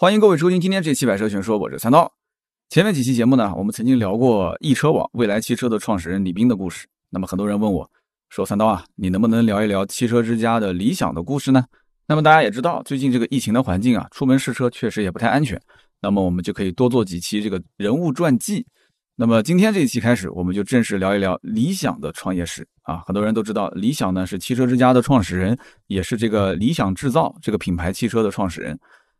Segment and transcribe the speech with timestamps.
[0.00, 2.12] 欢迎各位收听今天这期《百车全说》，我是三刀。
[2.68, 6.86] 前面几期节目呢，我们曾经聊过易车网未来汽车的创始人李斌的故事。
[7.10, 7.90] 那么很多人问我，
[8.28, 11.64] 说三刀啊，你能不能聊一聊汽车之家的理想的故事呢？
[12.06, 15.60] 那么大家也知道，最近这个疫情的环境啊，出门试车确实也不太安全。
[16.00, 18.64] 那么我们就可以多做几期这个人物传记。
[19.16, 23.02] 那么今天这一期开始，我们就正式聊一聊理想的创业史啊。
[23.04, 25.58] 很多人都知道，理想呢是汽车之家的创始人，
[25.88, 28.78] 也是这个理想制造这个品牌汽车的创始人。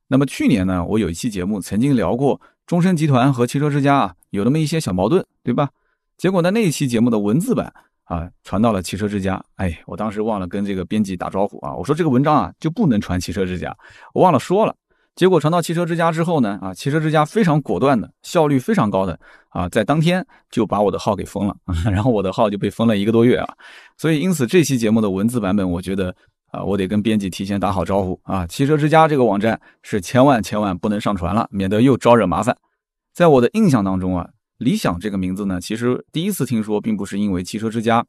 [0.09, 5.69] 那么去年呢，我有一期节目曾经聊过中升集团和汽车之家啊有那么一些小矛盾，对吧？
[6.17, 7.73] 结果呢，那一期节目的文字版
[8.05, 13.77] 啊传到了汽车之家，哎，我当时忘了跟这个编辑打招呼啊，我说这个文章啊就不能传汽车之家，
[14.15, 14.75] 我忘了说了。
[15.15, 19.19] 结果传到汽车之家之后呢，啊，汽车之家非常果断的，效率非常高的
[19.51, 21.55] 啊，在当天就把我的号给封了，
[21.93, 23.55] 然后我的号就被封了一个多月啊。
[23.99, 26.15] 所以因此这期节目的文字版本，我觉得。
[26.51, 28.47] 啊，我得跟编辑提前打好招呼啊！
[28.47, 32.57] 汽车之家这个网站是千万千万不能上传了，免得又招惹麻烦。
[33.13, 38.05] 在我的印象当中啊，理想这个名字呢，其实第一次听说并不是因为汽车之家。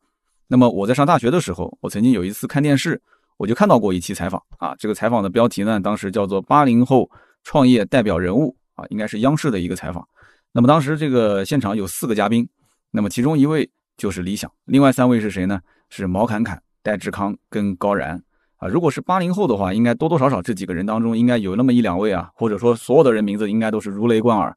[0.48, 3.02] 那么我在上大学的时候，我曾经有一次看电视，
[3.38, 4.74] 我就看到过一期采访啊。
[4.80, 7.10] 这个采访的标题呢，当时叫做“八零后
[7.44, 10.08] 创业代表人物”啊，应该是央视的一个采访。
[10.54, 12.48] 那么当时这个现场有四个嘉宾，
[12.92, 15.60] 那么其中一位就是理想，另外三位是谁呢？
[15.90, 18.24] 是毛侃侃、戴志康跟高然。
[18.60, 24.56] 啊，如果是八零后的话，应该多多少少这几个人当中应该有那么一两位啊，或者说所有的人名字应该都是如雷贯耳。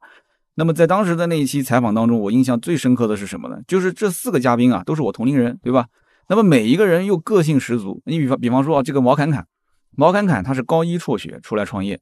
[0.55, 3.57] 那么在当时的那一期采访当中，我印象最深刻的是什么呢？
[3.67, 5.87] 就是这四个嘉宾啊，都是我同龄人，对吧？
[6.27, 8.01] 那么每一个人又个性十足。
[8.05, 9.47] 你比方比方说啊，这个毛侃侃，
[9.95, 11.99] 毛侃侃他是高一辍学出来创业，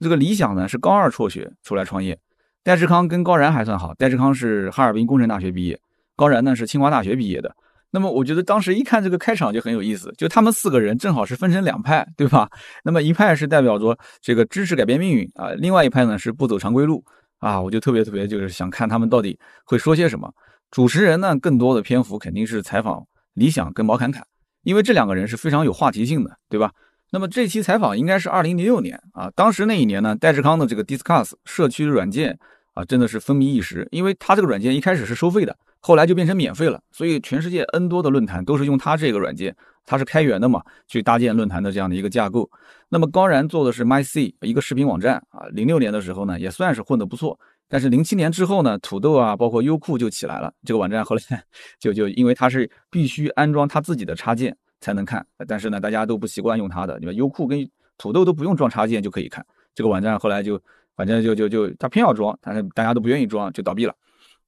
[0.00, 2.18] 这个理想呢是高二辍学出来创业。
[2.62, 5.80] 戴志康跟高然还算好，戴志康是哈尔滨工程大学毕业，
[6.14, 7.56] 高然呢是清华大学毕业的。
[7.90, 12.48] 那么我觉得当时一看这个开场就很有意思，就他们四个人正好是分成两派，对吧？
[12.84, 17.02] 那么一派是代表着这个知识改变命运啊，另外一派呢是不走常规路
[17.38, 17.60] 啊。
[17.60, 20.30] 我就特别特别就是想看他们到底会说些什么。
[20.70, 24.22] 主持人呢更多的篇幅肯定是采访理想跟毛侃侃，
[24.64, 26.70] 因为这两个人是非常有话题性的，对吧？
[27.10, 32.38] 那么这期采访应该是二零零六年啊，当时那一年呢，戴志康的这个 Discuss 社区软件
[32.78, 35.56] 啊真的是风靡一时，因为他这个软件一开始是收费的。
[35.80, 39.54] 后来就变成免费了，所以全世界 N 多的论坛都是用它这个软件，
[39.86, 42.50] 它是开源的嘛，去搭建论坛的这样的一个架构。
[42.88, 47.38] 那么高然做的是 MyC 一个视频网站啊，零六年的时候呢也算是混得不错，
[47.68, 51.22] 但是零七年之后呢，土豆啊，包括优酷就起来了，这个网站后来
[51.78, 59.46] 就就因为它是必须安装它自己的插件才能看，但是呢大家都不习惯用它的，你们优酷跟土豆都不用装插件就可以看，
[59.76, 60.60] 这个网站后来就
[60.98, 63.94] 反正就就就他偏要装，但是大家都不愿意装，就倒闭了。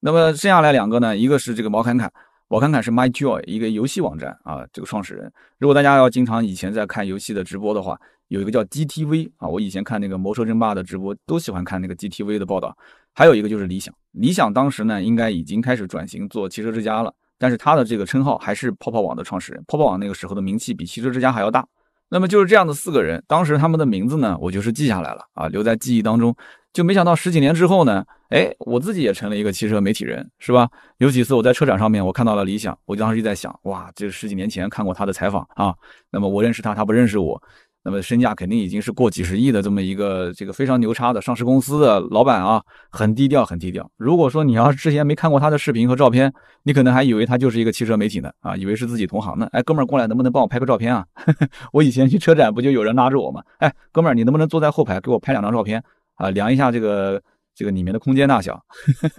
[0.01, 1.17] 那么剩下来两个呢？
[1.17, 2.13] 一个是这个毛侃侃，
[2.49, 5.33] 毛侃侃是 MyJoy 一个游戏网站啊，这个创始人。
[5.59, 7.97] 如果大家要经常以前在看游戏的直播的话，
[8.27, 12.77] 有一个叫 GTV 啊，我以前看那个魔兽争霸的直播都喜欢看那个 GTV 的报道。
[13.15, 19.63] 还有一个就是理想，理想当时呢应该已经开始转型做汽车之家了，但是他的这个称号还是泡泡网的创始人。
[19.69, 21.65] 泡泡网那个时候的名气比汽车之家还要大。
[22.11, 26.37] 那么就是这样的四个人，当时他们的名字呢，我就是记下来了啊，留在记忆当中。
[26.73, 30.69] 就没想到十几年之后呢，哎，我自己也成了一个汽车媒体人，是吧？
[30.99, 35.75] 有几次我在车展上面，我看到了理想，我当时就在想，哇，这十几年前看过他的采访啊，
[36.11, 37.43] 那么我认识他，他不认识我，
[37.83, 43.91] 那么身价肯定已经是过几十亿的这么一个这个非常牛叉的上市公司的老板啊，很低调，很低调。
[43.97, 46.33] 如果说你要之前没看过他的视频和照片，
[46.65, 49.49] 你可能还以为他就是一个汽车媒体呢，啊，以为是自己同行呢。
[49.53, 51.07] 哎，哥们儿过来，能不能帮我拍个照片啊？
[51.73, 53.43] 我以前去车展不就有人拉着我吗？
[53.59, 55.83] 哎，哥们儿，你能不能坐在后排给我拍两张照片？
[56.17, 57.23] 啊，量一下这个
[57.55, 58.63] 这个里面的空间大小，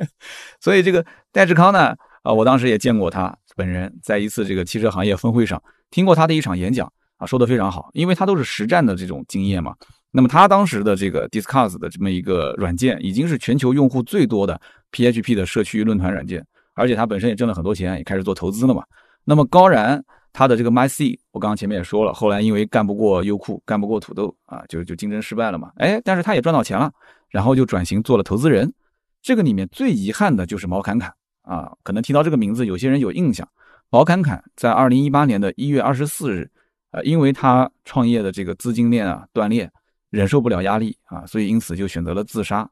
[0.62, 9.76] 所以这个戴志康呢，啊，我当时也见过他本人，在一次这个汽车行业峰会上听过他的一场演讲，啊，说的非常好，因为他都是实战的这种经验嘛。
[10.10, 14.60] 那么他当时的这个 Discuss 的这么一个软件，已经是全球用户最多的
[14.92, 16.44] PHP 的社区论坛软件，
[16.74, 18.84] 而且他本身也挣了很多钱，也开始做投资了嘛。
[19.24, 20.04] 那么高然。
[20.34, 25.70] 他的这个 MyC，我刚刚前面也说了，后来因为干不过优酷，干不过土豆啊，就就竞争失败了嘛。
[25.76, 26.90] 哎，但是他也赚到钱了，
[27.30, 28.74] 然后就转型做了投资人。
[29.22, 33.46] 这个里面最遗憾的就是毛侃侃啊，可能提到这个名字，有些人有印象。
[33.90, 36.50] 毛侃侃在二零一八年的一月二十四日，
[36.92, 39.70] 呃，因为他创业的这个资金链啊断裂，
[40.10, 42.70] 忍受不了压力啊，所以因此就选择了自杀。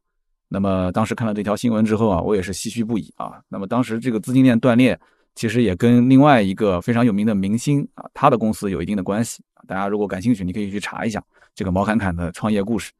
[0.47, 3.41] 那么当时看了这条新闻之后啊，我也是唏嘘不已啊。
[3.49, 4.99] 那么当时这个资金链断裂。
[5.35, 11.23] 其实也跟另外一个非常有名的明星啊，他的公司有一定的关系大家如果感兴趣，你可以去查一下
[11.55, 12.91] 这个毛侃侃的创业故事。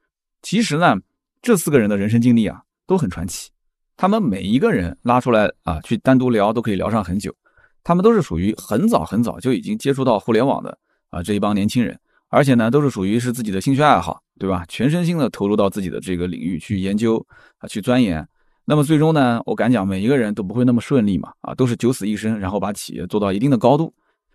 [0.41, 0.95] 其实呢，
[1.41, 3.49] 这四个人的人生经历啊都很传奇。
[3.97, 7.35] 他们每一个人拉出来啊去单独聊都可以聊上很久。
[7.83, 10.77] 他们都是属于很早很早就已经接触到互联网的
[11.09, 14.65] 啊这一帮年轻人，而且呢，都是属于是自己的兴趣爱好，对吧？
[14.67, 17.25] 全身心的投入到自己的这个领域去研究
[17.57, 18.27] 啊，去钻研。
[18.65, 23.91] 那么最终呢，我敢讲，每一个人都不会那么顺利嘛，啊，都是九死一生，然后把企业做到一定的高度。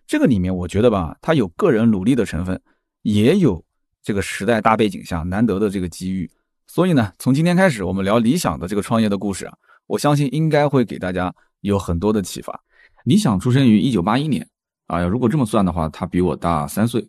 [0.07, 2.61] 这个里面，我觉得吧，它有个人努力的成分，
[3.03, 3.65] 也有
[4.03, 6.29] 这个时代大背景下难得的这个机遇。
[6.67, 9.55] 所以呢，从今天开始，我们聊理想的这个创业的故事啊，
[9.87, 12.61] 我相信应该会给大家有很多的启发。
[13.05, 14.45] 理想出生于一九八一年，
[14.87, 17.07] 啊，如果这么算的话，他比我大三岁。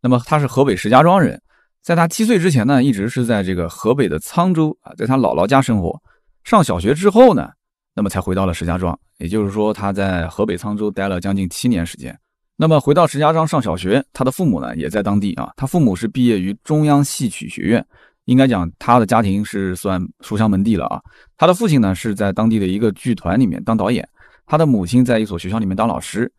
[0.00, 1.40] 那么他是河北石家庄人，
[1.82, 5.98] 在他七岁之前呢，一直是在这个河北的沧州啊，在他姥姥家生活。
[6.44, 7.48] 上小学之后呢，
[7.94, 8.98] 那么才回到了石家庄。
[9.18, 12.14] 也就是说，他在河北沧州待了将近七年时间。
[12.56, 15.50] 那么回到石家庄上小学，他的父母呢也在当地啊。
[15.56, 17.84] 他父母是毕业于中央戏曲学院，
[18.26, 21.00] 应该讲他的家庭是算书香门第了啊。
[21.38, 24.06] 他的父亲呢是在当地的一个剧团里面当导演，
[24.44, 26.30] 他的母亲在一所学校里面当老师。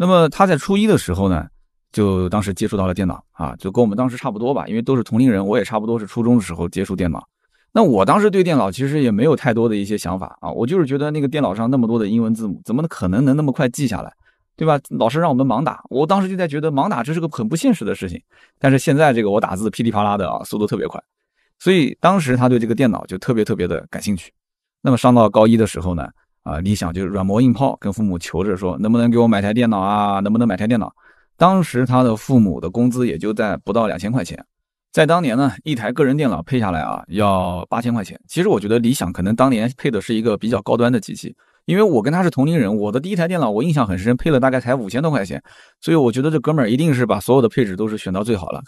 [0.00, 1.46] 那么他在初一的时候呢。
[1.92, 7.26] 就当时接触到了电脑啊，就跟我们当时差不多吧，因为都是同龄人，我也差不多是初中的时候接触电脑。
[7.72, 14.12] 那我当时对电脑其实也没有太多的一些想法啊，我就是觉得那个电脑上那么多的英文字母，怎么可能能那么快记下来，
[14.56, 14.78] 对吧？
[14.90, 18.22] 老师让我们盲打，我当时就在觉得盲打这是个很不现实的事情。
[18.56, 21.02] 但是现在这个我打字噼里啪啦的啊，速度特别快，
[21.58, 24.32] 所以当时他对这个电脑就特别特别的感兴趣。
[24.80, 26.08] 那么上到高一的时候呢，
[26.42, 30.20] 啊，理想就是软磨硬泡跟父母求着说，能不能给我买台电脑啊？
[30.20, 30.92] 能不能买台电脑？
[31.36, 34.42] 当时他的父母的工资也就在不到两千块钱，
[34.92, 38.18] 在当年呢，一台个人电脑配下来啊，要八千块钱。
[38.26, 41.34] 其实我觉得理想可能当年配的是一个比较高端的机器，
[41.66, 45.42] 因为我跟他是同龄人，我的第一台电脑我印象很深，配了大概才五千多块钱，
[45.80, 48.62] 所以我觉得这哥们儿一定是把所有的配置都是选到最好了。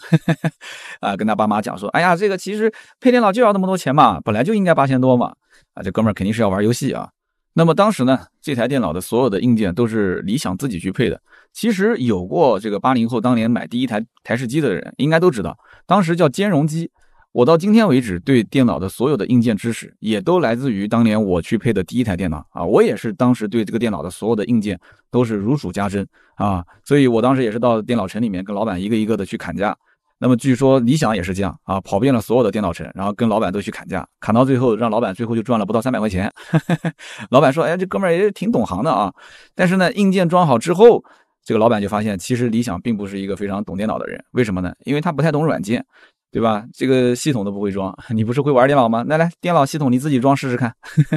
[1.01, 5.33] 啊，跟他爸妈讲说，哎呀，这个其实配电脑就要那么多钱嘛，本来就应该八千多嘛。
[5.73, 7.09] 啊，这哥们儿肯定是要玩游戏啊。
[7.55, 11.21] 那么当时呢，这台电脑的所有的硬件都是理想自己去配的。
[11.51, 15.55] 其实有过这个八零后当年买第一台台式机的人，应该都知道，
[15.85, 16.89] 当时叫兼容机。
[17.31, 22.63] 我到今天为止对电脑的所有的硬件知识，也都来自于当年我去配的第一台电脑啊。
[22.63, 24.79] 我也是当时对这个电脑的所有的硬件
[25.09, 26.63] 都是如数家珍啊。
[26.83, 29.75] 所以我当时也是到电脑城里面跟老板一个一个的去砍价。
[30.19, 36.31] 那么据说理想也是这样啊，跑遍了所有的电脑城，然后跟老板都去砍价，砍到最后让老板最后就赚了不到三百块钱。
[37.31, 39.13] 老板说：“哎，这哥们儿也挺懂行的啊。”
[39.55, 41.03] 但是呢，硬件装好之后。
[41.45, 44.73] 这个老板就发现，其实理想并不是一个非常懂电脑的人，为什么呢？
[44.85, 45.85] 因为他不太懂软件，
[46.31, 46.63] 对吧？
[46.73, 47.93] 这个系统都不会装。
[48.15, 49.03] 你不是会玩电脑吗？
[49.09, 50.73] 来来，电脑系统你自己装试试看。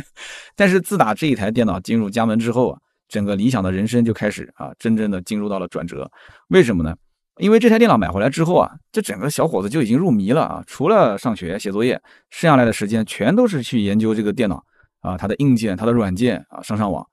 [0.56, 6.10] 但是自打这一台电脑进入家门之后啊，整个理想的人生就开始啊，真正的进入到了转折。
[6.48, 6.92] 为什么呢？
[7.38, 12.00] 因为这台电脑买回来之后啊，这整个小伙子就已经入迷了啊，除了上学写作业，
[12.30, 14.64] 剩下来的时间全都是去研究这个电脑
[15.00, 17.06] 啊，它的硬件、它的软件啊，上上网。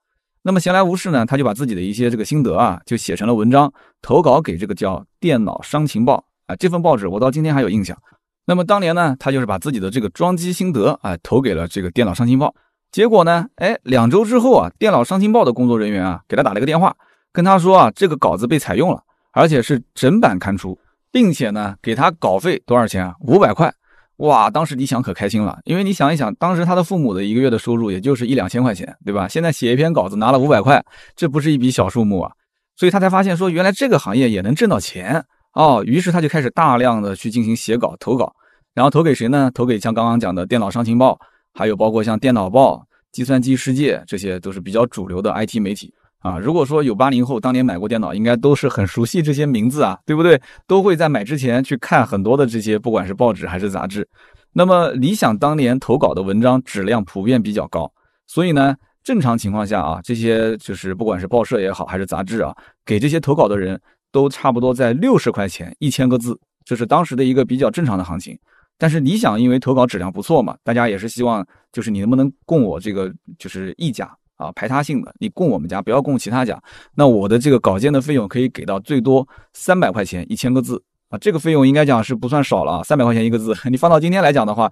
[0.46, 3.72] 那么闲来无事呢，他就把自己的一些这个心得啊，就写成了文章，
[4.02, 6.16] 投稿给这个叫《电脑商情报》
[6.52, 7.98] 啊，这份报纸我到今天还有印象。
[8.46, 12.48] 那么当年呢，他就是把自己的这个装机心得啊，投给了这个《电脑商情报》。
[12.92, 16.94] 结果呢，哎，两周之后啊，《电脑商情报》的工作人员啊，给他打了个电话，
[17.31, 19.02] 跟他说啊，这个稿子被采用了，
[19.34, 20.80] 而且是整版刊出，
[21.12, 23.16] 并且呢，给他稿费多少钱啊？
[23.20, 23.74] 五百块。
[24.18, 29.28] 哇，当时理想可开心了，因为你想一想，当时他的父母的一个月的收入也就是一两千块钱，对吧？
[29.28, 30.82] 现在写一篇稿子拿了五百块，
[31.16, 32.32] 这不是一笔小数目啊，
[32.76, 35.84] 所以他才发现说，原来这个行业也能挣到钱哦。
[35.86, 38.32] 于是他就开始大量的去进行写稿投稿，
[38.76, 39.50] 然后投给谁呢？
[39.52, 41.20] 投给像刚刚讲的电脑商情报，
[41.56, 45.92] 还有包括像电脑报、计算机世界，这些都是比较主流的 IT 媒体。
[46.24, 50.42] 啊，如果说有八零后当年买过电脑，应该都是很熟悉这些名字啊，对不对？
[50.65, 54.08] 都会在买之前去看很多的这些，不管是报纸还是杂志。
[54.53, 57.92] 那么理想当年投稿的文章质量普遍比较高，
[58.25, 63.77] 所以呢，正常情况下啊，这些就是不管是报社也好，还是杂志啊，给这些投稿的人
[64.10, 68.39] 都差不多在六十块钱一千个字，这是当时的一个比较正常的行情。
[68.77, 74.10] 但是理想因为投稿质量不错嘛，大家也是希望就是你能不能供我这个就是溢价。
[74.44, 76.62] 啊，排他性的，你供我们家，不要供其他家。
[76.96, 83.56] 那我的这个稿件的费用可以给到最多三百块钱一千个字啊，这个费用应该讲是不算少了啊，三百块钱一个字。
[83.70, 84.72] 你放到今天来讲的话，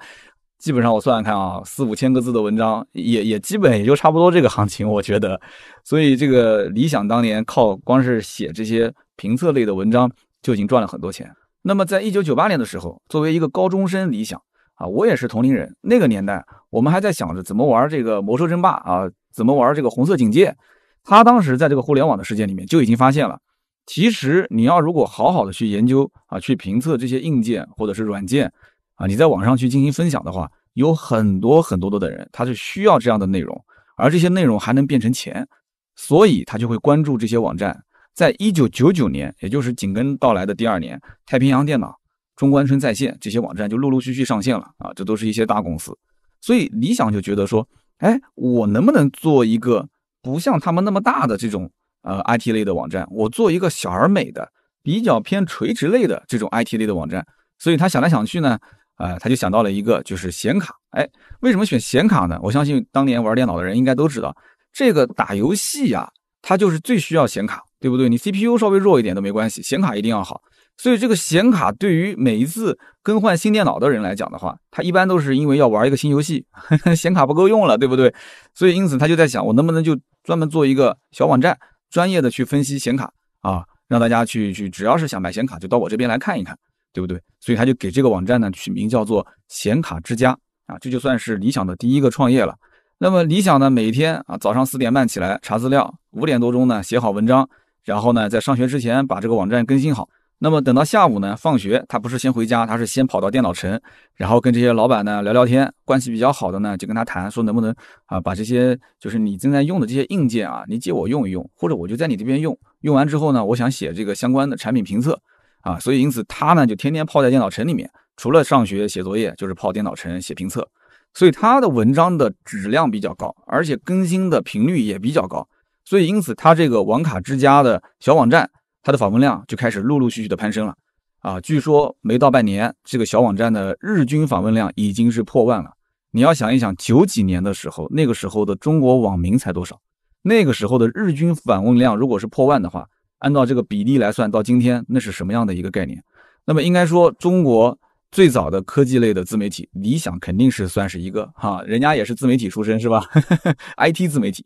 [0.57, 5.39] 基本上我算算看啊，四五千个字的文章，也也基本也就差不多这个行情，我觉得。
[5.83, 10.11] 所以这个理想当年靠光是写这些评测类的文章
[10.41, 11.31] 就已经赚了很多钱。
[11.63, 14.41] 那么在一九九八年的时候，作为一个高中生，理想
[14.75, 19.07] 啊，我也是同龄人，那个年代我们还在想着怎么玩这个魔兽争霸啊。
[19.31, 20.55] 怎么玩这个红色警戒？
[21.03, 23.39] 他当时在这个互联网的世界里面就已经发现了，
[23.85, 28.51] 其实你要如果好好的去研究啊，去评测这些硬件或者是软件
[28.95, 33.59] 啊，你在网上去进行分享的话，有很多很多多的人他是需要这样的内容，
[33.97, 35.47] 而这些内容还能变成钱，
[35.95, 37.83] 所以他就会关注这些网站。
[38.13, 41.97] 在一九九九年，也就是紧跟到来的第二年，太平洋电脑、
[42.35, 45.97] 中关村在线这些网站就陆陆续续上线了啊，这都是一些大公司，
[46.41, 47.67] 所以理想就觉得说，
[48.01, 49.87] 哎，我能不能做一个
[50.21, 51.71] 不像他们那么大的这种
[52.03, 54.51] 呃 IT 类的网站，我做一个小而美的、
[54.83, 57.25] 比较偏垂直类的这种 IT 类的网站？
[57.57, 58.59] 所以他想来想去呢，
[58.97, 60.75] 呃，他就想到了一个就是显卡。
[60.89, 61.07] 哎，
[61.39, 62.37] 为什么选显卡呢？
[62.43, 64.35] 我相信当年玩电脑的人应该都知道，
[64.73, 67.63] 这个打游戏呀，它就是最需要显卡。
[67.81, 68.07] 对不对？
[68.07, 70.39] 你 CPU 稍微弱一点都没关系，显卡一定要好。
[70.77, 76.43] 所以这个显卡对于每一次更换新电脑的人来讲的话，他一般都是因为要玩一个新游戏，
[76.97, 78.13] 显卡不够用了，对不对？
[78.55, 81.57] 所以因此他就在想，我能不能就专门做一个小网站，
[81.89, 83.11] 专业的去分析显卡
[83.41, 86.57] 啊，让大家去去，只要是想买显卡，就到我这边来看一看，
[86.91, 87.21] 对不对？
[87.39, 90.35] 所以他就给这个网站呢取名叫做显卡之家
[90.65, 92.55] 啊，这就算是理想的第一个创业了。
[92.97, 97.47] 那么理想呢，每天啊早上四点半起来查资料，五点多钟呢写好文章。
[97.83, 100.07] 然后呢，在上学之前把这个网站更新好。
[100.43, 103.79] 那么等到下午呢，放学他不是先回家，他是先跑到电脑城，
[104.15, 105.71] 然后跟这些老板呢聊聊天。
[105.85, 107.71] 关系比较好的呢，就跟他谈说能不能
[108.07, 112.57] 啊把这些就是你正在用的这些硬件啊，你借我用一用，或者我就在你这边用。
[112.79, 115.21] 用完之后呢，我想写这个相关的产品评测
[115.61, 120.67] 啊，所以因此他呢就天天泡在电脑城里面，除了上学写作业，就是泡电脑城写评测。
[121.13, 125.47] 所以他的文章的质量比较高，而且更新的频率也比较高。
[125.85, 128.49] 所以，因此，他这个网卡之家的小网站，
[128.83, 130.75] 它的访问量就开始陆陆续续的攀升了。
[131.19, 135.71] 啊，据说没到半年，这个小网站的日均访问量已经是破万了。
[136.09, 139.79] 你要想一想，九几年的时候，那个时候的中国网民才多少？
[140.23, 142.87] 那个时候的日均访问量如果是破万的话，
[143.19, 146.03] 按照这个比例来算，到今天那是什么样的一个概念？
[146.45, 147.77] 那么应该说，中国
[148.11, 153.05] 最早的科技类的自媒体，理想肯定是算是一个哈，人家也是自媒体出身是吧？
[153.77, 154.43] IT 自媒体。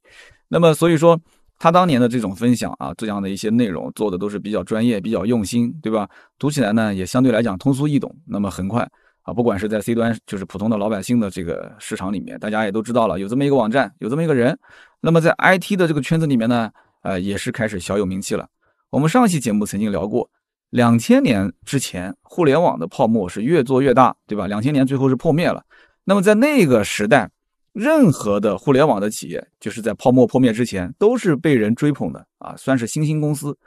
[0.50, 1.18] 那么所以说。
[1.58, 6.08] 他当年的这种分享啊，这样的一些内容做的都是比较专业、比较用心，对吧？
[6.38, 8.88] 读起来呢也相对来讲通俗易懂，那么很快
[9.24, 14.58] 啊，不管是在 C 端，就是普通的老百姓的这个市场里面，大家也都知道了有这么一个网站，有这么一个人。
[15.00, 16.70] 那么在 IT 的这个圈子里面呢，
[17.04, 18.48] 呃，也是开始小有名气了。
[18.90, 20.30] 我们上期节目曾经聊过，
[20.72, 24.48] 两千年之前，互联网的泡沫是越做越大，对吧？
[24.48, 25.64] 两千年最后是破灭了。
[26.04, 27.32] 那么在那个时代。
[27.76, 33.58] 任何的互联网的企业，就是在泡沫破灭之前，都是被人追捧的啊，算是新兴公司。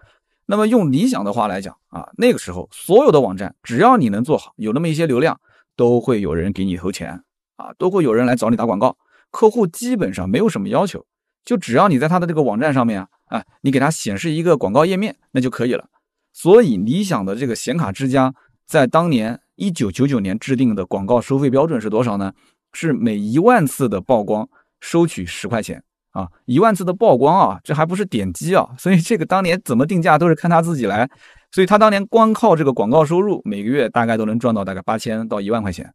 [0.46, 5.38] 那么用理想的话来讲啊，那个时候所有的网站，只要你能做好，有那么一些流量，
[5.76, 7.22] 都会有人给你投钱
[7.56, 8.96] 啊，都会有人来找你打广告。
[9.30, 11.04] 客户基本上没有什么要求，
[11.44, 15.84] 就只要你在他的这个网站上面啊，啊，你给他显示一个广告页面，那就可以了。
[16.32, 18.34] 所以理想的这个显卡之家，
[18.66, 22.32] 在当年一九九九年制定的广告收费标准是多少呢？
[22.72, 24.48] 是每一万次的曝光
[24.80, 25.82] 收取十块钱
[26.12, 31.08] 啊，一万次的曝光啊，这还不是点击啊，所以这个当年怎么定价都是看他自己来，
[31.52, 35.92] 所以他当年光靠这个广告收入，每个月大概都能赚到大概八千到一万块钱。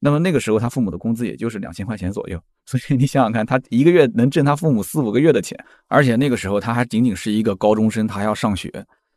[0.00, 8.70] 那么那个时候他父母的工资也就是两千块钱左右，所以你想想看，他一个月能挣他父母四五个月的钱，而且那个时候他还仅仅是一个高中生，他还要上学。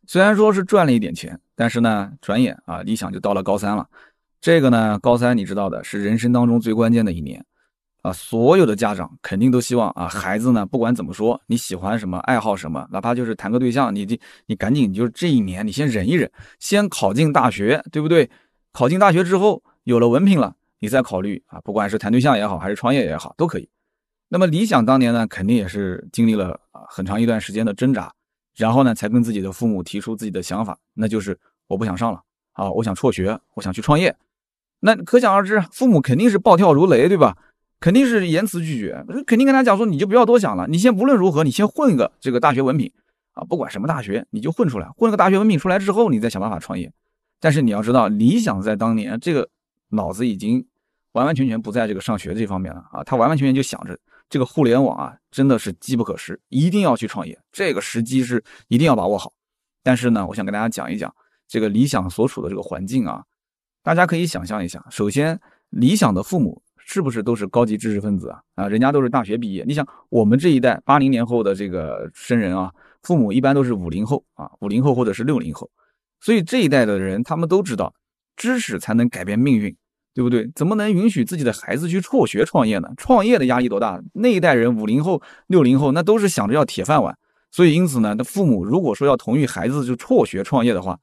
[0.05, 3.85] 虽然说是赚了一点钱，但是呢，转眼啊，理想就到了高三了。
[4.39, 7.43] 这个呢，高三你知道的是人生当中最关键的一年，
[8.03, 18.29] 啊，所有的家长肯定都希望啊，孩子呢不管怎么说，你喜欢什么，爱好什么，哪怕就是谈个对象，你这你赶紧就是这一年你先忍一忍，先考进大学，对不对？
[18.71, 23.67] 考进大学之后有了文凭了，你再考虑啊，不管是谈对象也好，还是创业也好，都可以。
[24.29, 28.13] 那么理想当年呢，肯定也是经历了啊很长一段时间的挣扎，
[28.55, 32.21] 然后呢才跟自己的父母提出自己的想法，那就是我不想上了
[32.53, 34.15] 啊，我想辍学，我想去创业。
[34.79, 37.37] 那可想而知，父母肯定是暴跳如雷，对吧？
[37.79, 42.91] 肯定是严词拒绝，肯定跟他讲说，你就不要多想了，你先无论如何，你先混一个这个大学文凭
[43.33, 46.91] 啊，不管什么大学，你就混出来，混个大学文凭出来之后，你再想办法创业。
[47.39, 49.47] 但是你要知道，理想在当年这个
[49.89, 50.65] 脑子已经
[51.11, 53.95] 完完全全不在这个上学这方面了啊，他完完全全就想着
[54.27, 59.31] 这个互联网啊，真的是机不可失，一定要去创业，这个时机是一定要把握好。
[59.83, 61.13] 但是呢，我想跟大家讲一讲
[61.47, 63.23] 这个理想所处的这个环境啊。
[63.87, 65.39] 大家可以想象一下，首先，
[65.69, 68.41] 理想的父母是不是都是高级知识分子啊？
[68.55, 69.63] 啊，人家都是大学毕业。
[69.65, 72.69] 你想，我们这一代八零年后的这个生人啊，
[73.01, 75.69] 父母一般都是五零后啊，五零后或者是六零后，
[76.19, 77.93] 所以这一代的人他们都知道，
[78.35, 79.73] 知识才能改变命运，
[80.13, 80.51] 对不对？
[80.53, 82.89] 怎么能允许自己的孩子去辍学创业呢？
[82.97, 84.01] 创业的压力多大？
[84.11, 87.17] 那一代人五零后、六零后那都是想着要铁饭碗，
[87.51, 90.99] 所以因此呢，那父母如果说要同意孩子就辍学创业的话，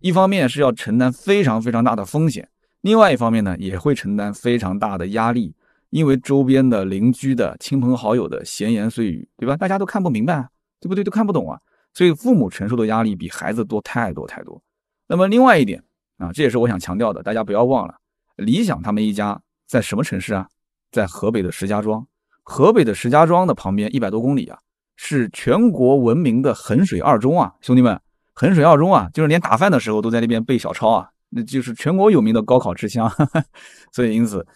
[0.00, 2.48] 一方面是要承担非常非常大的风险，
[2.82, 5.54] 另外一方面呢，也会承担非常大的压力，
[5.90, 9.56] 因为周边的邻居的亲朋好友的闲言碎语，对吧？
[9.56, 10.48] 大家都看不明白，
[10.80, 11.02] 对不对？
[11.02, 11.58] 都看不懂啊。
[11.94, 14.62] 所以父母承受的压力比孩子多太多太多。
[15.08, 15.82] 那么另外一点
[16.18, 17.94] 啊，这也是我想强调的，大家不要忘了，
[18.36, 20.46] 理想他们一家在什么城市啊？
[20.92, 22.06] 在河北的石家庄。
[22.44, 24.58] 河北的石家庄的旁边一百多公里啊，
[24.96, 28.00] 是全国闻名的衡水二中啊，兄弟们，
[28.40, 33.10] 衡水二中啊，就是连打饭的时候都在那边背小抄啊，那就是全国有名的高考之乡。
[33.90, 34.46] 所以因此，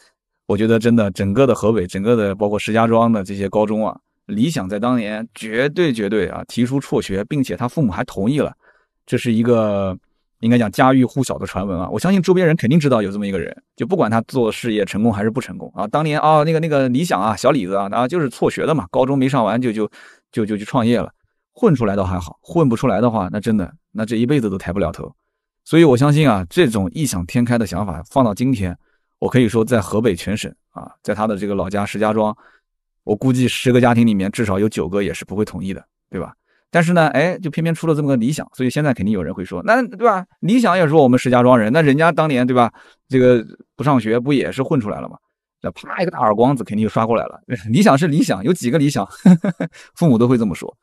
[0.46, 8.52] 我觉得真的整个的河北，整个的包括石家庄的这些高中啊，理想在当年绝对绝对啊提出辍学，并且他父母还同意了，
[9.04, 9.98] 这是一个。
[10.42, 19.88] 应该讲家喻户晓的传闻啊，我相信周边人肯定知道有这么一个人，就不管他做事业成功还是不成功啊，当年啊那个那个理想啊小李子啊啊就是辍学的嘛，高中没上完就就
[20.32, 21.12] 就就去创业了，
[21.52, 25.14] 混出来倒还好，混不出来的话那真的那这一辈子都抬不了头，
[25.64, 28.76] 所以我相信啊这种异想天开的想法放到今天，
[29.18, 32.36] 我可以说在河北全省啊，在他的这个老家石家庄，
[33.04, 36.34] 我估计十个家庭里面至少有九个也是不会同意的，对吧？
[36.70, 40.24] 但是呢，哎，就偏偏出了这么个理想，所以现在肯定有人会说，那对吧？
[40.40, 42.72] 理想也是我们石家庄人，那人家当年对吧？
[43.08, 43.44] 这个
[43.76, 45.18] 不上学不也是混出来了吗？
[45.60, 47.38] 那啪一个大耳光子肯定就刷过来了。
[47.70, 49.06] 理想是理想，有几个理想，
[49.94, 50.74] 父母都会这么说。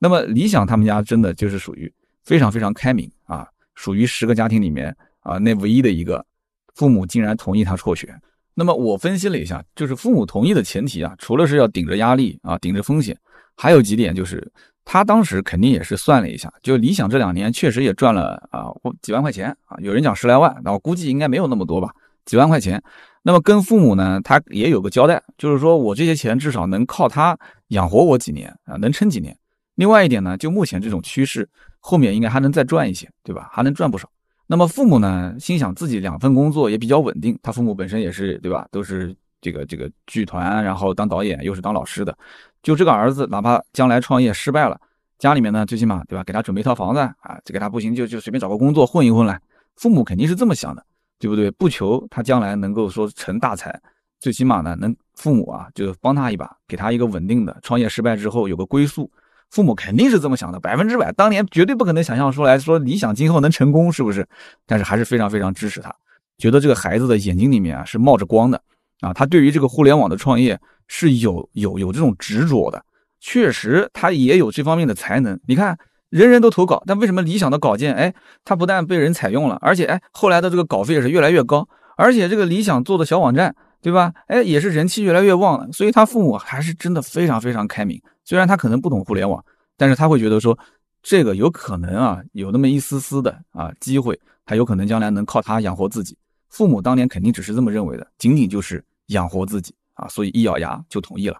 [0.00, 1.92] 那么理想他们家真的就是属于
[2.24, 6.26] 非常非常开明啊，属于十个家庭里面啊那唯一的一个，
[6.74, 8.12] 父母竟然同意他辍学。
[8.54, 13.16] 那么我分析了一下，就是父母同意的前提啊，除了是要顶着压力啊，顶着风险，
[13.54, 14.50] 还有几点就是。
[14.82, 18.64] 他当时肯定也是算了一下，就理想这两年确实也赚了啊
[19.02, 21.90] 几万块钱啊，有人讲十来万，那我估计应该没有那么多吧，
[22.24, 22.82] 几万块钱。
[23.22, 27.38] 那么跟父母呢，他也有个交代，就是说我这些钱至少能靠他
[27.68, 29.36] 养活我几年啊，能撑几年。
[29.80, 33.48] 另外一点呢，就目前这种趋势，后面应该还能再赚一些，对吧？
[33.50, 34.06] 还能赚不少。
[34.46, 42.14] 那么父母呢，心想自己两份工作也比较稳定，他父母本身也是对吧，都是这个这个剧团，然后当导演又是当老师的。
[42.62, 44.78] 就这个儿子，哪怕将来创业失败了，
[45.18, 49.40] 家里面呢，最起码对吧，给他准备一套房子啊，这给他不行就就随便找个工作混一混来。
[49.76, 50.84] 父母肯定是这么想的，
[51.18, 51.50] 对不对？
[51.52, 53.80] 不求他将来能够说成大才，
[54.18, 59.10] 最起码呢，能父母啊就帮他一把，给他一个稳定的创业失败之后有个归宿。
[59.50, 61.12] 父母肯定是这么想的，百分之百。
[61.12, 64.26] 当年绝对不可能想象出来说理想今后能成功，是不是？
[64.66, 65.94] 但是还是非常非常支持他，
[66.38, 68.60] 觉得这个孩子的眼睛里面啊是冒着光的
[69.00, 70.58] 啊，他对于这个互联网的创业。
[70.92, 72.84] 是有有有这种执着的，
[73.20, 75.38] 确实他也有这方面的才能。
[75.46, 78.12] 你看，人人都投稿，但为什么理想的稿件，哎，
[78.44, 84.12] 他不但被人采用了，而且哎，后来的这个稿费也是越来越高，而且这个理想做的小网站，对吧？
[84.26, 85.70] 哎，也是人气越来越旺了。
[85.72, 88.00] 所以他父母还是真的非常非常开明。
[88.24, 89.44] 虽然他可能不懂互联网，
[89.76, 90.58] 但是他会觉得说，
[91.02, 96.16] 这个有可能啊，有那么一丝丝的啊机会，他有可能将来能靠他养活自己。
[96.48, 99.74] 父母当年肯定只是这么认为的，仅仅就是养活自己。
[99.94, 101.38] 啊，所以一咬牙就同意了。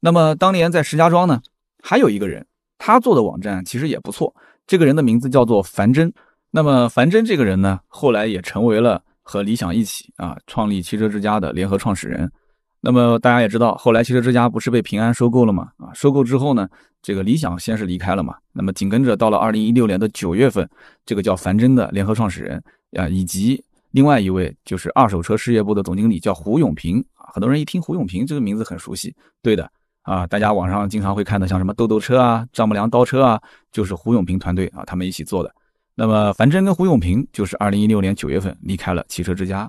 [0.00, 1.42] 那么当年在石家庄呢，
[1.82, 2.46] 还有一个人，
[2.78, 4.34] 他做的网站其实也不错。
[4.66, 6.10] 这个人的名字叫做樊真。
[6.50, 12.30] 那么樊真这个人呢，后来也成为了和理想一起啊创立汽车之家的联合创始人。
[12.80, 15.70] 那么大家也知道，后来汽车之家不是被平安收购了吗？
[15.76, 16.66] 啊，收购之后呢，
[17.02, 18.36] 这个理想先是离开了嘛。
[18.54, 20.66] 那么紧跟着到了二零一六年的九月份，
[21.04, 22.62] 这个叫樊真的联合创始人
[22.92, 27.28] 啊，以及另外一位就是二手车事业部的总经理叫胡永平啊。
[27.34, 29.70] 很多人一听胡永平这个名字很熟悉，对的
[30.02, 33.38] 啊，大家网上经常会看到像什么豆豆车啊、丈母娘刀车啊，
[33.72, 35.52] 就是胡永平团队啊，他们一起做的。
[36.00, 39.68] 那么樊真跟胡永平就是二零一六年九月份离开了汽车之家。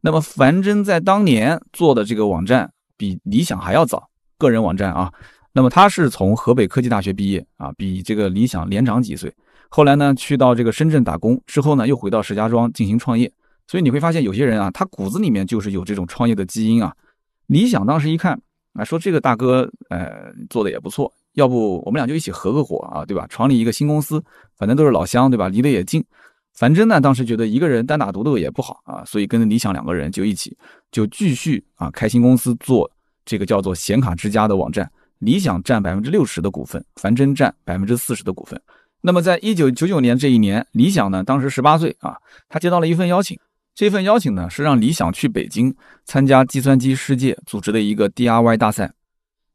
[0.00, 4.08] 那么樊真在当年做的这个网站比理想还要早，
[4.38, 5.12] 个人网站啊。
[5.52, 9.30] 那么他是从河北科技大学毕业啊，比这个理想年长几岁。
[9.68, 13.30] 后来呢，去到这个深圳打工之后呢，又回到石家庄进行创业。
[13.66, 16.90] 所以你会发现有些人啊，他骨子里面就是有这种创业的基因啊。
[17.48, 18.40] 理想当时一看
[18.72, 23.26] 啊，说这个大哥呃做的也不错，要不我们俩就一起合个伙啊，对吧？
[23.28, 24.22] 创立一个新公司，
[24.56, 25.48] 反正都是老乡，对吧？
[25.48, 26.02] 离得也近。
[26.54, 30.56] 樊真呢，当时觉得一个人单打独斗也不好啊，所以跟理想两个人就一起
[30.90, 32.90] 就继续啊开新公司做
[33.26, 34.90] 这个叫做显卡之家的网站。
[35.18, 38.60] 理想占百分之六十的股份，樊真占百分之四十的股份。
[39.02, 42.16] 那么在一九九九年这一年，理想呢当时十八岁啊，
[42.48, 43.38] 他接到了一份邀请。
[43.74, 45.74] 这份邀请呢，是让理想去北京
[46.06, 48.90] 参加计算机世界组织的一个 DIY 大赛。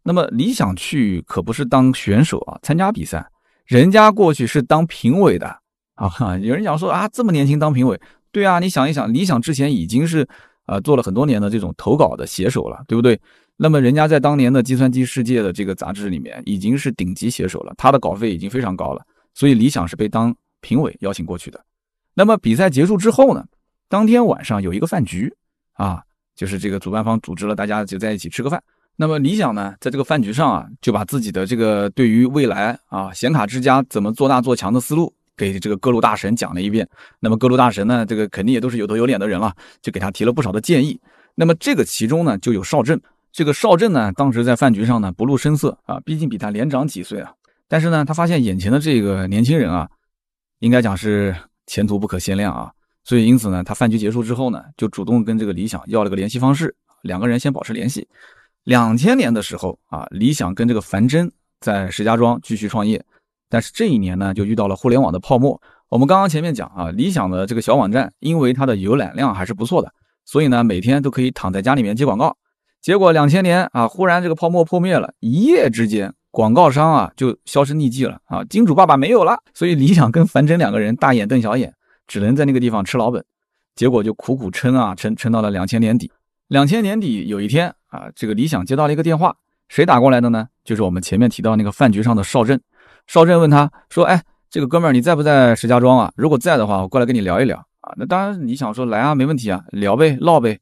[0.04, 3.26] 那么理想去可不是当选手啊，参加比赛，
[3.66, 5.48] 人家过去是当评委的
[5.96, 6.10] 啊。
[6.42, 8.00] 有人讲说啊，这么年轻当评委，
[8.32, 10.28] 对啊，你想一想，理想之前已经是
[10.66, 13.20] 呃做了很多年的这种投稿的写手了，对不对？
[13.58, 21.64] 那么人家在当年的计算机世界的这个杂志里面已经是顶级写手了，他的稿费已经非常高了，所以理想是被当评委邀请过去的。
[22.14, 23.46] 那么比赛结束之后呢？
[23.88, 25.32] 当天晚上有一个饭局，
[25.74, 26.02] 啊，
[26.34, 28.64] 就是这个主办方组织了大家就在一起吃个饭。
[28.98, 36.88] 那么理想呢，在这个饭局上啊，就把自己的这个对于未来啊显卡之家怎么做大做强的思路，给这个各路大神讲了一遍。
[37.20, 41.00] 那么各路大神呢，这个肯定也都是有头有脸的人了，就给他提了不少的建议。
[41.34, 43.02] 那么这个其中呢，就有邵震。
[43.32, 47.32] 这个邵震呢，当时在饭局上呢，不露声色啊，毕竟比他年长几岁啊。
[47.68, 49.90] 但是呢，他发现眼前的这个年轻人啊，
[50.60, 52.72] 应该讲是前途不可限量啊。
[53.04, 58.08] 所以因此呢，他饭局结束之后呢，就主动跟这个理想要了个联系方式，两个人先保持联系。
[58.64, 63.04] 两千年的时候啊，李想跟这个樊真在石家庄继续创业，
[63.50, 65.60] 但是这一年呢，就遇到了互联网的泡沫。
[65.90, 69.92] 我们刚刚前面讲啊，理想的这个小网站，因为它的浏览量还是不错的，
[70.26, 72.38] 所以呢，每天都可以躺在家里面接广告。
[72.82, 81.74] 结果两千年啊，忽然这个泡沫破灭了，一夜之间，广告商啊就销声匿迹了啊，金主爸爸没有了，所以理想跟樊真两个人大眼瞪小眼，
[82.08, 83.24] 只能在那个地方吃老本。
[83.76, 86.12] 结果就苦苦撑啊，撑撑到了两千年底。
[86.48, 89.36] 两千年底有一天啊，这个李想接到了一个电话，
[89.70, 90.48] 谁打过来的呢？
[90.64, 92.60] 就是我们前面提到那个饭局上的邵震。
[93.08, 96.12] 邵震问他说：“哎，这个哥们儿你在不在石家庄啊？
[96.16, 100.60] 如果在的话，我过来跟你聊一聊啊。”那当然，你想说来啊，没问题啊，聊呗，唠呗。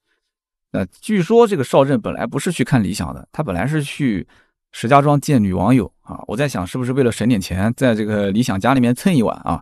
[0.71, 4.27] 那据说这个邵震本来不是去看理想的，他本来是去
[4.71, 6.19] 石家庄见女网友啊。
[6.27, 9.61] 我在想，是不是为了省点钱，在这个理想家里面蹭一晚啊？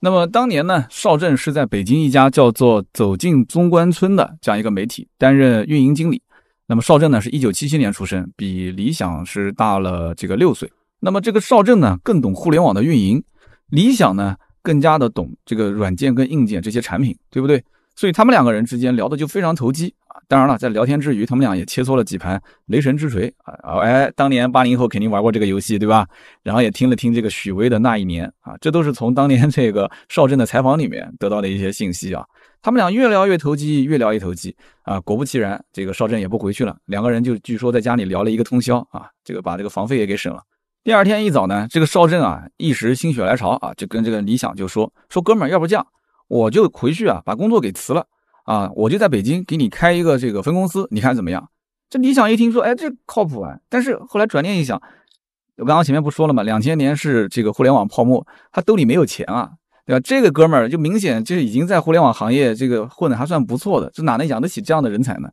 [0.00, 6.20] 那么当年呢，邵震是在北京一家叫做“走进中关村”的这样一个媒体担任运营经理。
[6.66, 10.70] 那么邵震呢，是一九七七年出生，比理想是大了这个六岁。
[10.98, 13.22] 那么这个邵震呢，更懂互联网的运营，
[13.68, 17.62] 理想呢，更加的懂这个软件跟硬件这些产品，对不对？
[17.94, 20.20] 所以他们两个人之间聊的就非常投机啊。
[20.28, 23.78] 当然了，在聊天之余，他们俩也切磋了几盘雷神之锤啊！
[23.78, 26.06] 哎，当年八零后肯定玩过这个游戏，对吧？
[26.42, 32.22] 然后也听了听这个许巍的那一年啊，这都是从当年这个邵震的采访里面得到的一些信息啊。
[32.66, 34.98] 他们俩越聊越投机，越聊越投机啊！
[35.02, 40.42] 果不其然，这个邵震也不回去了，两个人就据说在家里聊了一个通宵啊，这个把这个房费也给省了。
[40.82, 45.86] 第二天一早呢，这个邵震啊一时心血来潮啊，就跟这个李想就说说哥们儿，要不这样，
[46.26, 48.04] 我就回去啊把工作给辞了。
[48.46, 51.48] 啊，我就在北京给你开一个这个分公司，你看怎么样？
[51.88, 53.56] 这李想一听说，哎，这靠谱啊！
[53.68, 54.82] 但是后来转念一想，
[55.58, 56.42] 我刚刚前面不说了吗？
[56.42, 59.52] 两千年是这个互联网泡沫，他兜里没有钱啊，
[59.86, 60.00] 对吧？
[60.04, 65.30] 这个哥们儿就明显就是已经在互联网行业这个混的还算不错的，这哪能养得起这样的人才呢？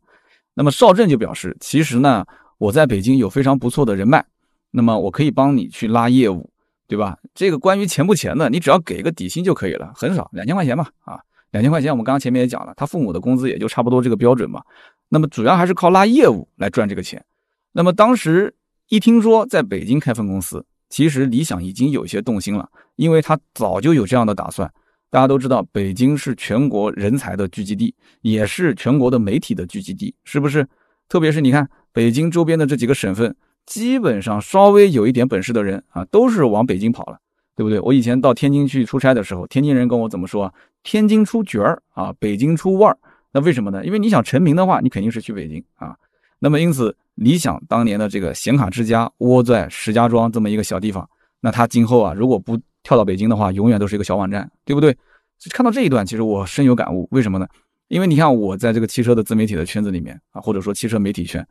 [0.54, 2.24] 那么邵震就表示，其实呢，
[2.58, 4.24] 我在北京有非常不错的人脉，
[4.70, 6.48] 那么我可以帮你去拉业务，
[6.86, 7.18] 对吧？
[7.34, 11.18] 这个关于钱不钱的，你只要给个底薪就可以了，很少，两千块钱嘛，啊。
[11.50, 14.60] 两千块钱，我们刚刚前面也讲了，他父母的工资也就差不多这个标准嘛。
[15.08, 17.24] 那么主要还是靠拉业务来赚这个钱。
[17.70, 18.52] 那么当时
[18.88, 24.72] 一听说在北京开分公司，其实理想已经有些动心了，因为他早就有这样的打算。
[25.10, 30.64] 大家都知道，北京是全国人才的聚集地，也是全国的媒体的聚集地，是不是？
[31.08, 33.34] 特别是你看北京周边的这几个省份，
[33.66, 37.18] 基本上稍微有一点本事的人啊，都是往北京跑了。
[37.56, 37.80] 对不对？
[37.80, 40.54] 我以前到天津去出差的时候，天津人跟我怎么说？
[40.84, 42.96] 天津出角儿啊，北京出腕儿。
[43.32, 43.84] 那为什么呢？
[43.84, 45.96] 因为你想成名的话，你肯定是去北京啊。
[46.44, 51.08] 那么因此，理想当年的这个显卡之家窝在石家庄这么一个小地方，
[51.40, 54.92] 那他今后啊，如果不跳到北京的话，永远都是一个小网站，对不对？
[55.38, 57.08] 所以看到这一段，其实我深有感悟。
[57.12, 57.48] 为什么呢？
[57.88, 61.42] 因为你看我在这个汽车的自媒体的圈子里面啊，或者说汽车媒体圈，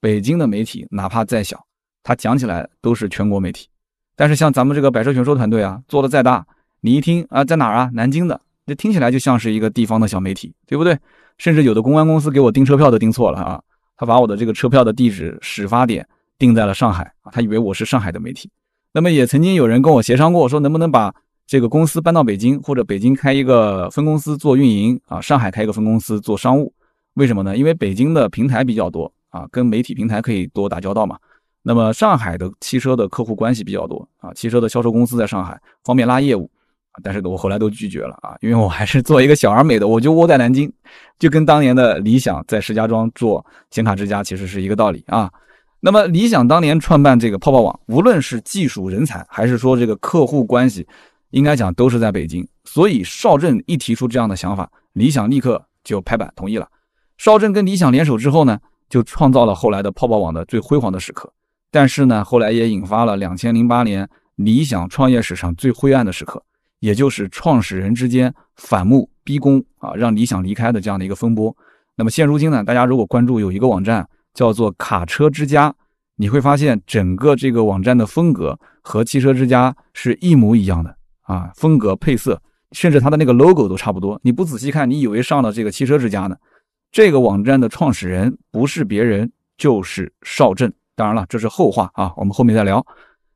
[0.00, 1.64] 北京的媒体哪怕再小，
[2.02, 3.68] 它讲起来都是全国媒体。
[4.16, 6.44] 但是像咱们这个百车全说团队啊，做的再大，
[6.80, 7.88] 你一听啊，在哪儿啊？
[7.94, 10.98] 南京的，这听起来就像是一个地方的小媒体，对不对？
[11.38, 13.62] 甚至有的公关公司给我订车票都订错了啊，
[14.00, 16.08] 他把我的这个车票的地址始发点
[16.38, 18.50] 定在了上海啊，他以为我是上海的媒体。
[18.94, 21.14] 那么也曾经有人跟我协商过，说能不能把
[21.46, 26.72] 这个公司搬到北京，或者北京开一个分公司做运营啊，上海开一个分公司做商务。
[27.12, 27.54] 为什么呢？
[27.54, 31.18] 因为北京的平台比较多啊，跟媒体平台可以多打交道嘛。
[31.60, 36.50] 那么上海的汽车的客户关系比较多啊，汽车的销售公司在上海方便拉业务，
[37.02, 40.72] 但是我后来都拒绝了啊，因为我还是做一个小而美的，我就窝在南京，
[41.18, 45.30] 就跟当年的理想在石家庄做显卡之家其实是一个道理啊。
[45.80, 50.86] 那么理想当年创办这个泡泡网，无论是技术人才还是说这个客户关系，
[51.30, 56.68] 应该讲都是在北京，所以邵震一提出这样的想法，理想立刻就拍板同意了。
[57.16, 58.58] 邵震跟理想联手之后呢，
[58.88, 61.32] 就创造了后来的泡泡网的最辉煌的时刻。
[61.70, 66.42] 但是呢，后来也引发了两千零八年理想创业史上最灰暗的时刻，
[66.80, 71.56] 也就是创始人之间反目逼宫啊，让理想离开的这样的一个风波。
[71.94, 75.72] 那么现如今呢，大家如果关注有一个网站叫做卡车之家，
[76.16, 82.40] 你会发现整个这个网站的风格和汽车之家是一模一样的啊，风格配色，
[82.72, 84.18] 甚至它的那个 logo 都差不多。
[84.22, 86.36] 你不仔细看，你以为上了这个汽车之家呢。
[86.92, 90.72] 这个网站的创始人不是别人，就是邵震。
[90.96, 92.84] 当然了，这是后话啊，我们后面再聊。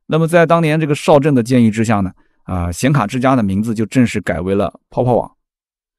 [0.07, 2.11] 那么在当年这个邵震的建议之下呢，
[2.45, 5.31] 啊，显卡之家的名字就正式改为了泡泡网。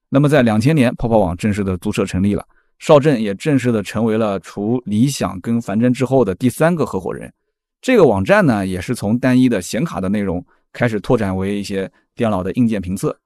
[0.09, 2.45] 那么在两千年，泡泡网正式的注册成立了，
[2.79, 7.33] 邵震也正式的成为了除理想跟樊真之后的第三个合伙人。
[7.81, 13.17] 这个网站呢，也是从单一的显卡的内容开始拓展为一些电脑的硬件评测。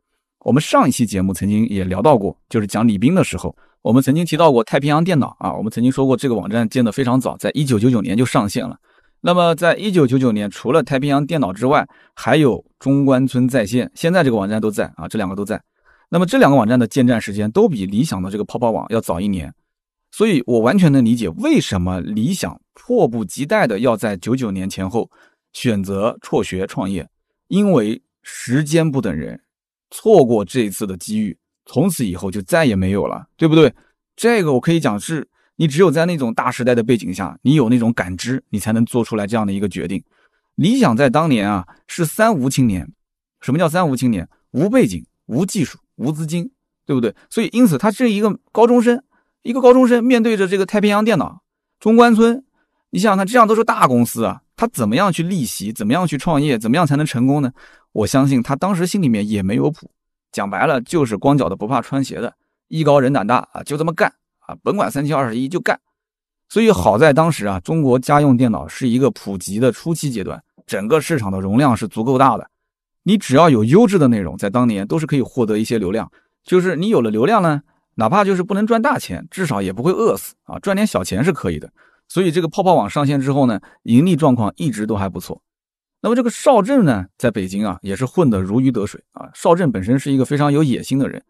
[0.41, 8.79] 我们上一期节目曾经也聊到过，就是讲李斌的时候，我们曾经提到过太平洋电脑啊，我们曾经说过这个网站建得非常早，在一九九九年就上线了。
[9.23, 15.63] 那么在一九九九年，除了太平洋电脑之外，还有中关村在线，现在这个网站都在啊，这两个都在。
[16.09, 19.55] 那么这两个网站的建站时间都比理想的这个泡泡网要早一年，
[20.11, 25.11] 所以我完全能理解为什么理想迫不及待的要在九九年前后
[25.53, 27.09] 选择辍学创业，
[27.49, 29.41] 因为时间不等人，
[29.91, 33.73] 错过这一次的机遇，从此以后就再也没有了，对不对？
[34.17, 35.29] 这个我可以讲是，
[35.61, 40.03] 你只有在那种大时代的背景下，你有那种感知，你才能做出来这样的一个决定。
[40.55, 42.91] 理想在当年啊是三无青年，
[43.43, 44.27] 什么叫三无青年？
[44.53, 45.79] 无背景，无技术。
[45.97, 46.51] 无资金，
[46.87, 47.15] 对不对？
[47.29, 49.03] 所以因此，他是一个高中生，
[49.43, 51.43] 一个高中生面对着这个太平洋电脑、
[51.79, 52.43] 中关村，
[52.89, 55.75] 你想想看，这样都是大公司啊，他怎么样去逆袭？
[55.75, 56.59] 怎么样去创业？
[56.59, 57.53] 怎么样才能成功呢？
[57.93, 59.91] 我相信他当时心里面也没有谱，
[60.33, 62.35] 讲白了就是光脚的不怕穿鞋的，
[62.69, 64.11] 艺高人胆大啊，就这么干
[64.51, 65.81] 啊，甭管三七二十一就干。
[66.49, 72.51] 所以好在当时啊，中国家用电脑是一个普及的初期阶段，整个市场的容量是足够大的。
[73.05, 76.11] 你只要有优质的内容，在当年都是可以获得一些流量。
[76.43, 77.63] 就是你有了流量呢，
[77.95, 81.73] 哪怕就是不能赚大钱，至少也不会饿死啊，赚点小钱是可以的。
[82.09, 85.43] 所以这个泡泡网上线之后呢，盈利状况一直都还不错。
[86.03, 89.31] 那么这个邵震呢，在北京啊，也是混得如鱼得水啊。
[89.35, 91.23] 邵震本身是一个非常有野心的人，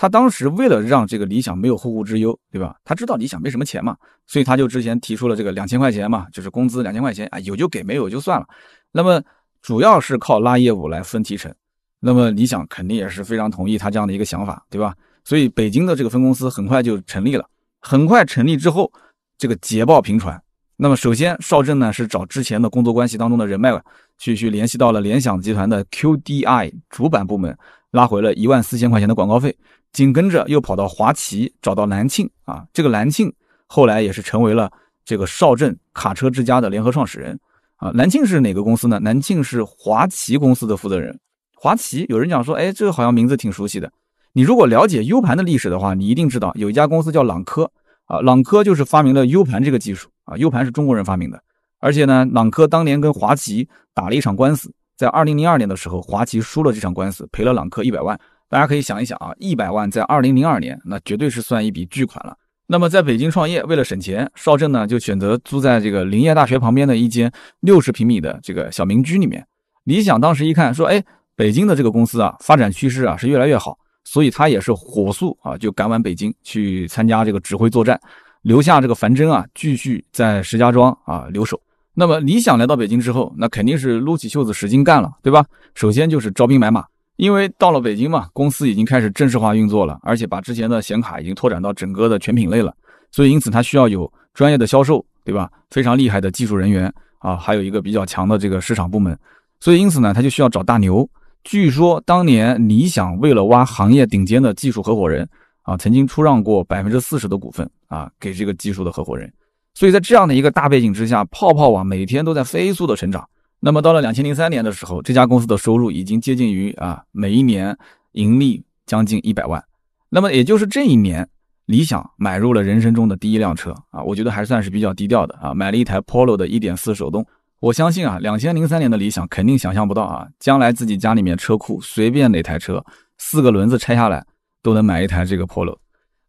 [0.00, 2.76] 他当时为了让这个理想没有后顾之忧，对吧？
[2.84, 3.96] 他知道理想没什么钱嘛，
[4.28, 8.46] 所以他就之前提出了这个两千块钱嘛，就是工资两千块钱啊，有就给，没有就算了。
[8.92, 9.20] 那么。
[9.60, 11.52] 主要是靠拉业务来分提成，
[11.98, 14.94] 那么理想肯定也是非常同意他这样的一个想法，对吧？
[15.24, 17.44] 所以北京的这个分公司很快就成立了。
[17.80, 18.90] 很快成立之后，
[19.36, 20.40] 这个捷报频传。
[20.76, 23.72] 那么首先，邵震呢是找之前的工作关系当中的人脉，
[24.16, 27.58] 去去联系到了联想集团的 QDI 主板部门，
[27.90, 29.54] 拉回了一万四千块钱的广告费。
[29.92, 33.32] 紧跟着又跑到华旗，找到南庆啊，这个南庆
[33.66, 34.70] 后来也是成为了
[35.04, 37.38] 这个邵震卡车之家的联合创始人。
[37.76, 38.98] 啊，南庆是哪个公司呢？
[38.98, 41.16] 南庆是华旗公司的负责人。
[41.54, 43.90] 华旗有人讲说，哎，这个好像名字挺熟悉的。
[44.32, 47.70] 你如果了解 U 盘的历史的话，你一定知道有一家公司叫朗科
[48.06, 51.40] 啊，朗科就是发明了 U 盘这个技术啊，U 盘是中国人发明的。
[51.78, 58.18] 而且呢，朗科当年跟华旗打了一场官司，在二零零二年的时候，华旗输了这场官司，赔了朗科一百万。
[58.48, 62.34] 大家可以想一想啊，一百万在二零零二年，那绝对是算一笔巨款了。
[62.66, 67.30] 那么在北京创业，为了省钱，邵震呢就选择租在这个林业大学旁边的一间
[67.60, 69.46] 六十平米的这个小民居里面。
[69.84, 71.02] 理想当时一看，说：“哎，
[71.34, 78.00] 北京的这个公司啊，发展趋势啊是越来越好，所以他也是火速啊就赶往北京去参加这个指挥作战，
[78.42, 81.60] 留下这个樊真啊继续在石家庄啊留守。
[81.94, 85.44] 那么理想来到北京之后，那肯定是撸起袖子使劲干了，对吧？
[85.74, 86.84] 首先就是招兵买马。”
[87.18, 92.72] 因为到了北京嘛，公司已经开始正式化运作了，而且把之前的显卡已经拓展到整个的全品类了，
[93.10, 95.50] 所以因此它需要有专业的销售，对吧？
[95.70, 99.18] 非常厉害的技术人员啊，还有一个比较强的这个市场部门，
[99.58, 101.08] 所以因此呢，他就需要找大牛。
[101.42, 105.28] 据说当年理想为了挖行业顶尖的技术合伙人
[105.62, 109.28] 啊，曾经出让过百分之四十的股份啊给这个技术的合伙人。
[109.74, 113.28] 所以在这样的一个大背景之下，泡泡网每天都在飞速的成长。
[113.60, 117.76] 那么到了两千零三年的时候，这家公司的收入已经接近于啊每一年
[118.12, 119.62] 盈利将近一百万。
[120.10, 121.28] 那么也就是这一年，
[121.66, 127.26] 理想买入了人生中的第一辆车啊，我觉得还算是比较低调的啊，买了一台 Polo 的一点四手动。
[127.58, 132.84] 我相信啊，两千零三年的理想肯定想象不到啊，将来自己家里面车库随便哪台车
[133.18, 134.24] 四个轮子拆下来
[134.62, 135.78] 都能买一台这个 Polo。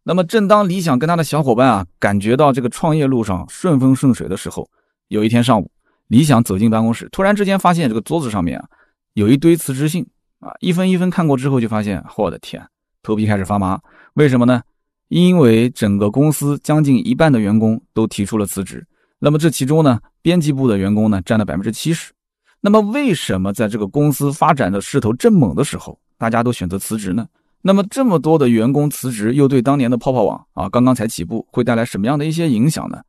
[0.02, 4.68] 那么正当理想跟他的小伙伴啊感觉到这个创业路上顺风顺水的时候，
[5.06, 5.70] 有一天上午。
[6.10, 8.66] 李想走进办公室，突然之间发现这个桌子上面啊
[9.12, 10.04] 有一堆辞职信
[10.40, 12.60] 啊，一分一分看过之后，就发现我的天，
[13.00, 13.80] 头皮开始发麻。
[14.14, 14.60] 为什么呢？
[15.06, 18.84] 因为整个公司将近一半的员工都提出了辞职。
[19.20, 22.12] 那么这其中呢，编辑部的员工呢占了百分之七十。
[22.60, 27.24] 那么为什么在这个公司发展的势头正猛的时候，大家都选择辞职呢？
[27.62, 33.00] 那么这么多的员工辞职，又对当年的泡泡网啊刚刚才起步，会带来什么样的一些影响呢？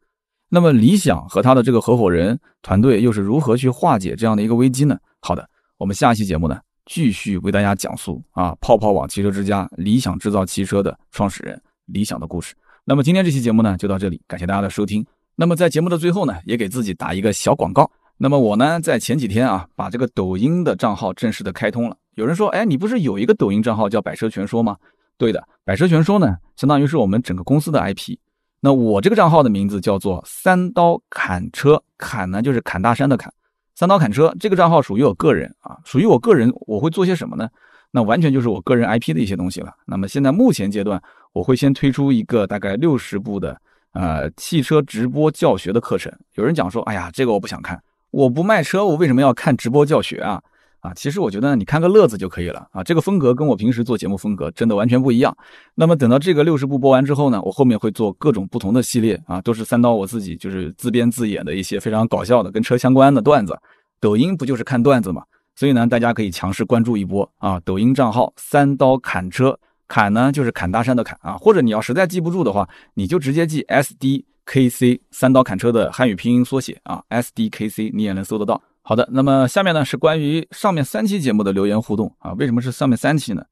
[0.54, 4.98] 那么理想和他的这个合伙人团队又是如何去化解这样的一个危机呢？
[5.22, 12.54] 好的，我们下一期节目呢继续为大家讲述啊泡泡网汽车之家理想制造汽车的创始人理想的故事。
[12.84, 15.06] 那么今天这期节目呢就到这里，感谢大家的收听。
[15.38, 17.90] 那么在节目的最后呢，也给自己打一个小广告。
[18.18, 21.96] 那么我呢，在前几天啊，把这个抖音的账号正式的开通了。
[22.16, 24.76] 有人说，哎，你不是有一个抖音账号叫“百车全说”吗？
[25.18, 28.18] 对的，“百车全说”呢，相当于是我们整个公司的 IP。
[28.64, 33.34] 那我这个账号的名字叫做“三刀砍车”，砍呢就是砍大山的砍，
[33.74, 34.32] 三刀砍车。
[34.40, 37.50] 这个账号属于我个人啊，属于我个人，我会做些什么呢？
[37.90, 39.74] 那完全就是我个人 IP 的一些东西了。
[39.88, 41.02] 那么现在目前阶段，
[41.34, 43.60] 我会先推出一个大概六十部的
[43.94, 46.14] 呃汽车直播教学的课程。
[46.36, 47.82] 有人讲说，哎呀，这个我不想看。
[48.12, 50.40] 我不卖车，我为什么要看直播教学啊？
[50.82, 52.84] 啊，其实我觉得你看个乐子就可以了啊。
[52.84, 55.36] 这个风格跟我平时做节目风格真的完全不一样。
[55.76, 63.58] 那么等到这个六十部播完之后呢，我后面会做各种不同的系列啊，都是三刀我自己就是自编自演的一些非常搞笑的跟车相关的段子。
[64.00, 65.24] 抖音不就是看段子嘛？
[65.56, 67.60] 所以呢，大家可以强势关注一波啊。
[67.62, 71.38] 抖音账号三刀砍车，砍呢就是砍大山的砍啊。
[71.38, 74.26] 或者你要实在记不住的话，你就直接记 S D。
[74.44, 78.60] K C 三刀砍车的汉语拼音缩写啊，S D K C 你也能搜得到。
[78.84, 82.34] 好的，那么下面呢是关于上面三期节目的留言互动啊。
[82.34, 83.44] 为什么是上面三期呢？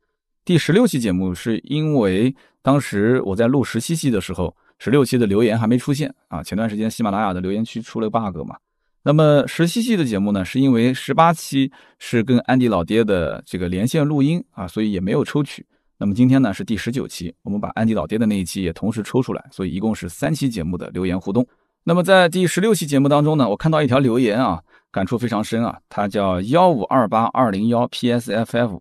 [0.43, 6.41] 第十六期节目是因为当时我在录十七期的时候，十六期的留言还没出现啊。
[6.41, 8.57] 前段时间喜马拉雅的留言区出了 bug 嘛。
[9.03, 15.65] 那么十七期的节目呢，是因为十八期是跟安迪老爹的这个连线录音啊，所以也没有抽取。
[15.99, 21.47] 那么今天呢是第十九期，我们把安迪老爹的那一期也同时抽出来，所以一共是三期节目的留言互动。
[21.83, 28.79] 那么在第十六期节目当中呢，我看到一条留言啊，感触非常深啊，他叫幺五二八二零幺 psff，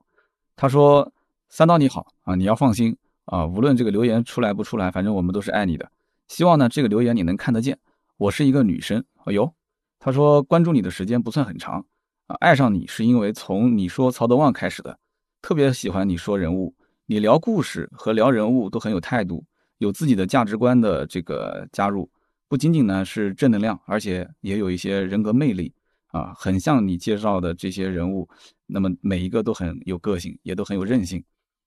[0.56, 1.12] 他说
[1.48, 5.90] 三刀你好啊，你要放心啊，无论这个留言出来不出来，反正我们都是爱你的。
[6.28, 7.78] 希望呢这个留言你能看得见。
[8.16, 9.52] 我是一个女生，哎呦，
[9.98, 11.84] 他说关注你的时间不算很长
[12.26, 14.98] 啊，爱上你是因为从你说曹德旺开始的，
[15.42, 16.74] 特别喜欢你说人物。
[17.10, 19.42] 你聊故事和聊人物都很有态度，
[19.78, 22.10] 有自己的价值观的这个加入，
[22.48, 25.72] 不仅仅呢是正能量，而且也有一些人格魅力
[26.18, 28.28] 啊，很像你介绍的这些人物，
[28.66, 31.22] 那么每一个都很有个性，也都很有韧性。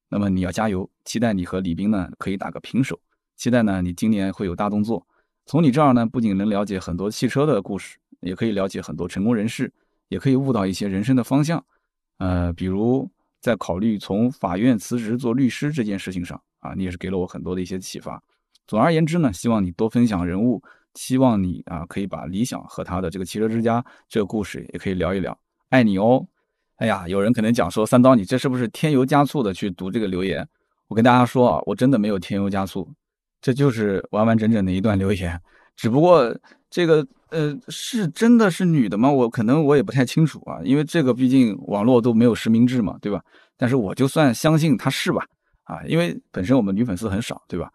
[0.10, 3.00] 那么你要加油，期待你和李斌呢可以打个平手，
[3.38, 5.06] 期待呢你今年会有大动作。
[5.46, 9.72] 从你这儿呢，不仅能了解很多汽车的故事，也可以了解很多成功人士，
[10.10, 11.64] 也可以悟到一些人生的方向，
[12.18, 13.10] 呃，比如。
[13.42, 18.22] 在考虑从法院辞职做律师这件事情上啊，你也是给了我很多的一些启发。
[18.68, 20.62] 总而言之呢，希望你多分享人物，
[20.96, 25.38] 希望你啊可以把理想和他的这个汽车之家这个故事也可以聊一聊。
[25.70, 26.26] 爱你哦！
[26.78, 30.48] 哎呀，有人可能讲说三刀，你这是不是添油加醋的去读这个留言？
[30.88, 32.90] 我跟大家说啊，我真的没有添油加醋，
[33.42, 35.40] 这就是完完整整的一段留言，
[35.76, 36.38] 只不过
[36.70, 37.08] 这个。
[37.32, 39.10] 呃，是真的是女的吗？
[39.10, 43.24] 我可能我也不太清楚啊，因为这个毕竟网络都没有实名制嘛，对吧？
[43.56, 45.26] 但是我就算相信她是吧，
[45.64, 47.72] 啊，因为本身我们女粉丝很少，对吧？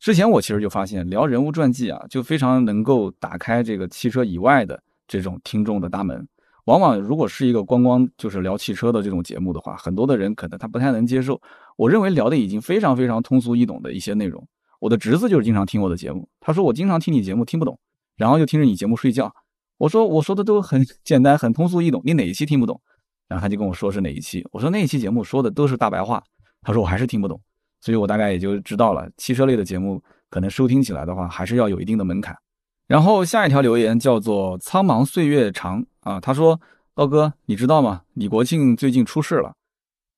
[0.00, 6.26] 之前我其实就发现聊人物传记啊，就非常能够打开这个汽车以外的这种听众的大门。
[6.64, 11.40] 往往如果是一个光光就是聊汽车的这种节目的话，很多的人可能他不太能接受。
[11.76, 14.46] 我认为聊的已经非常非常通俗易懂的一些内容。
[14.78, 17.78] 我的侄子就是经常听我的节目，他说我经常听你节目听不懂。
[18.16, 19.34] 然后就听着你节目睡觉，
[19.78, 22.78] 我说我说的都很 简单，很通俗易懂，你哪一期听不懂？
[23.28, 26.22] 然后他就跟我说是哪一期，我说那一期节目说的都是大白话，
[26.60, 27.40] 他说我还是听不懂，
[27.80, 32.36] 所以我大概也就知道了，汽车类的节目可能收听起来的话还是要有一定的门槛。
[32.86, 36.60] 然后下一条留言叫做苍茫岁月长啊，他说
[36.94, 38.02] 刀哥你知道吗？
[38.14, 39.54] 李国庆最近出事了，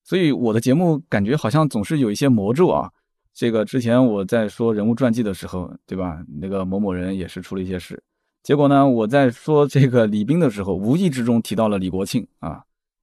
[0.04, 2.90] 所以我的节目感觉好像总是有一些魔咒啊。
[3.34, 6.22] 这个之前我在说人物传记的时候，对吧？
[6.40, 8.02] 那个某某人也是出了一些事，
[8.42, 12.62] 结果呢，我在说这个李斌的时候，无意之中提到了李国庆啊，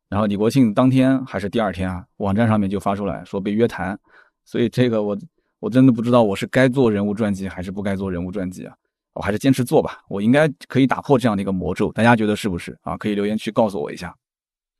[0.09, 3.99] 然后李国庆当天还是第二天啊，网站上面就发出来说被约谈，
[4.49, 5.15] 所以这个我
[5.59, 8.73] 我真的不知道我是该做人物传记还是不该做人物传记啊，
[9.13, 12.97] 我还是坚持做吧，我应该可以打破这样的一个魔咒，大家觉得是不是啊？
[12.97, 14.15] 可以留言区告诉我一下。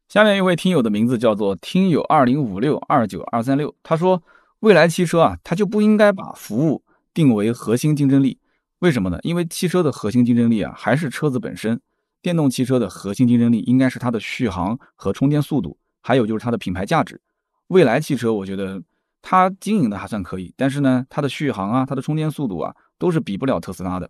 [0.08, 4.23] 下面一位听友的名字叫做听友二零五六二九二三六，他说。
[4.62, 8.38] 未来汽车啊，它就不应该把服务定为核心竞争力。
[8.79, 9.17] 为什么呢？
[9.23, 11.79] 因为汽车的核心竞争力啊，还是车子本身。
[12.21, 17.21] 电动汽车的核心竞争力应该是它的续航和充电速度，还有就是它的品牌价值。
[17.67, 18.84] 未来汽车，我觉得
[19.22, 24.09] 它经营的还算可以，但是呢，它的续航啊，它的充电速度啊，都是比不了特斯拉的。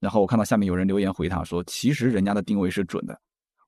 [0.00, 3.18] 然后我看到下面有人留言回他说，其实人家的定位是准的，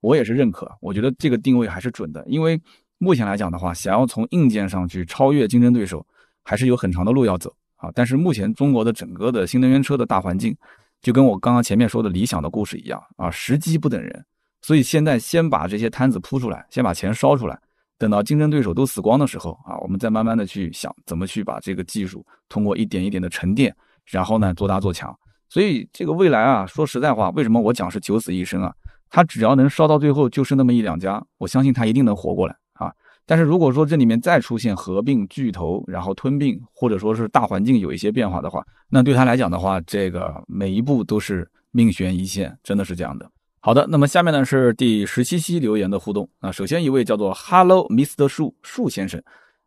[0.00, 0.70] 我也是认可。
[0.80, 2.60] 我觉得这个定位还是准的，因为。
[3.02, 6.06] 目前来讲的话，想要从硬件上去超越竞争对手，
[6.44, 7.90] 还是有很长的路要走啊。
[7.94, 10.54] 但是目前中国的整个的新能源车的大环境，
[11.00, 14.26] 就跟我刚刚前面说的理想的故事一样啊，时机不等人。
[14.60, 17.58] 所以现在先把这些摊子铺出来，先把钱烧出来，
[18.00, 23.76] 等到竞争对手都死光的时候啊，我们再慢慢的去想怎么去把这个技术通过一点一点的沉淀，
[24.06, 25.14] 然后呢做大做强。
[25.50, 28.72] 所以这个未来啊，说实在话，为什么我讲是九死一生啊？
[29.10, 32.90] 它只要能烧到最后，就是那么一两家，我相信它一定能活过来啊。
[33.26, 43.30] 但是如果说这里面再出现合并、巨头，然后吞并，或者说是大环境有一些变化的话，那对他来讲的话，这个每一步都是命悬一线，真的是这样的。
[43.62, 46.50] 好的，那么下面呢是第十七期留言的互动啊。
[46.50, 49.22] 首先一位叫做 Hello Mr 树树先生，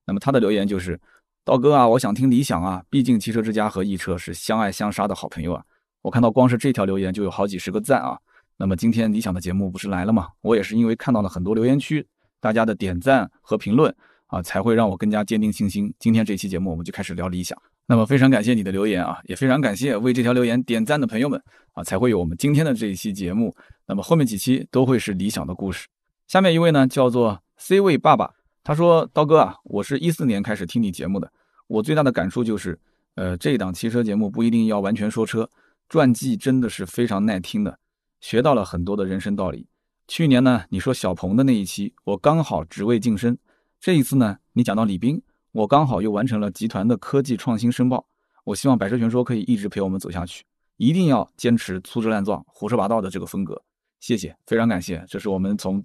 [0.08, 1.00] 那么他的留言就是
[1.46, 5.64] 道哥啊，我想听理想啊，毕竟汽车之家和易车是相爱相杀的好朋友啊。
[6.02, 8.18] 我看到光是这条留言就有好几十个赞啊。
[8.58, 10.30] 那么今天理想的节目不是来了吗？
[10.42, 12.04] 我也是因为看到了很多留言区
[12.42, 13.94] 大家的点赞和评论
[14.26, 15.94] 啊，才会让我更加坚定信心。
[16.00, 17.56] 今天这期节目我们就开始聊理想。
[17.86, 21.40] 那么非常感谢你的留言啊，也非常感谢为这条留言点赞的朋友们
[21.74, 23.56] 啊，才会有我们今天的这一期节目。
[23.88, 25.88] 那么后面几期都会是理想的故事。
[26.28, 31.32] 下面一位呢叫做 C 位爸爸，他说：“刀哥啊，我是一四年开始听你节目的，
[31.68, 32.80] 我最大的感触就是，
[33.16, 35.50] 呃，这档汽车节目不一定要完全说车，
[35.90, 37.78] 传记真的是非常耐听的。”
[38.22, 39.68] 学到了很多的人生道理。
[40.08, 43.36] 去年呢，你说小鹏的那一期，我刚好职位晋升；
[43.82, 45.22] 这一次呢，你讲到李斌，
[45.52, 48.08] 我刚好又完成了集团的科技创新申报。
[48.46, 50.46] 我希望百车全说可以一直陪我们走下去，
[50.78, 53.62] 一定要坚持粗制滥造、胡说八道的这个风格。
[54.04, 55.82] 谢谢，非常感谢，这是我们从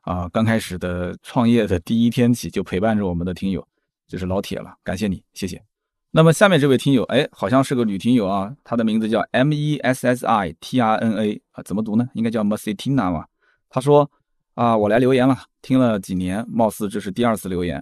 [0.00, 3.64] 啊刚开始的创业的第一天起就陪伴着我们的听友，
[4.08, 5.62] 就是老铁了，感谢你，谢谢。
[6.10, 12.08] 那么下面这位听友，哎，好像是个女听友啊，她的名字叫 M E S S I T R N A 啊，怎么读呢？
[12.14, 13.28] 应该叫 Mercetina 吧。
[13.68, 14.10] 她说
[14.54, 17.80] 啊，我来留言了，听了几年，貌似这是第二次留言。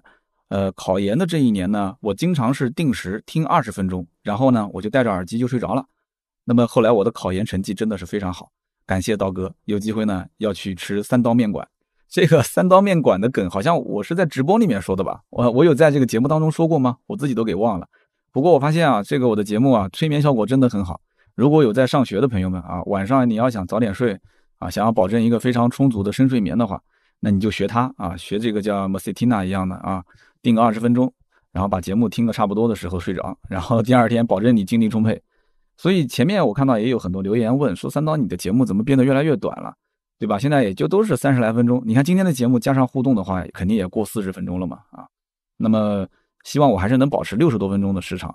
[0.48, 5.82] 呃，考研的这一年呢，我经常是定时听二十分钟，然后呢，我就戴着耳机就睡着了。
[6.44, 8.50] 那么后来我的考研成绩真的是非常好，
[8.88, 11.68] 感谢刀哥，有机会呢要去吃三刀面馆。
[12.08, 15.20] 这个三刀面馆的梗，好像我是在直播里面说的吧？
[15.28, 16.96] 我我有在这个节目当中说过吗？
[17.06, 17.86] 我自己都给忘了。
[18.32, 21.02] 不过我发现啊，这个我的节目啊，催眠效果真的很好。
[21.34, 24.18] 如果有在上学的朋友们啊，晚上你要想早点睡
[24.58, 26.80] 啊，想要保证一个非常充足的深睡眠的话，
[27.20, 30.02] 那你就学他啊，学这个叫 Masetina 一样的啊，
[30.40, 31.12] 定个二十分钟，
[31.52, 35.20] 然后把节目听个差不多的时候睡着，然后第二天保证你精力充沛。
[35.78, 39.74] 所以前面我看到也有很多留言问说，三刀你的节目怎么变得越来越短了，
[40.18, 40.38] 对吧？
[40.38, 41.82] 现在也就都是三十来分钟。
[41.86, 45.08] 你看今天的节目加上互动的话，肯定也过四十分钟了嘛啊，
[45.56, 46.06] 那么。
[46.44, 48.34] 希望我还是能保持六十多分钟的时长，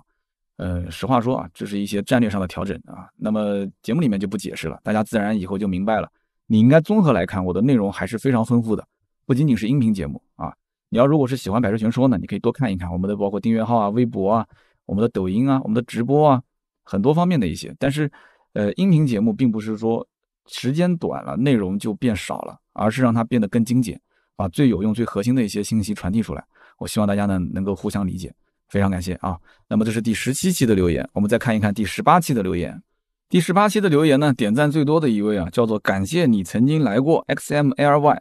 [0.58, 3.08] 呃，实话说啊，这是一些战略上的调整啊。
[3.16, 6.08] 那么节目里面就不解释了，大家自然以后就明白了。
[6.46, 8.86] 你应该综合来看，我的内容还是非常丰富的，
[9.26, 10.54] 不仅仅是音频节目啊。
[10.90, 14.46] 你要如果是喜欢百车全说呢，你可以多看一看我们的包括订阅号啊、微博啊、
[14.84, 16.42] 我们的抖音啊、我们的直播啊，
[16.84, 17.74] 很多方面的一些。
[17.78, 18.10] 但是，
[18.52, 20.06] 呃，音频节目并不是说
[20.46, 24.00] 时间短了内容就变少了，而是让它变得更精简，
[24.36, 26.44] 把最有用、最核心的一些信息传递出来。
[26.78, 28.32] 我希望大家呢能够互相理解，
[28.68, 29.38] 非常感谢啊。
[29.68, 32.82] 那么这是第十七期的留言，我们再看一看第十八期的留言。
[33.28, 38.20] 第十八期的留言呢，点赞最多的一位啊，叫做感谢你曾经来过 XMLY。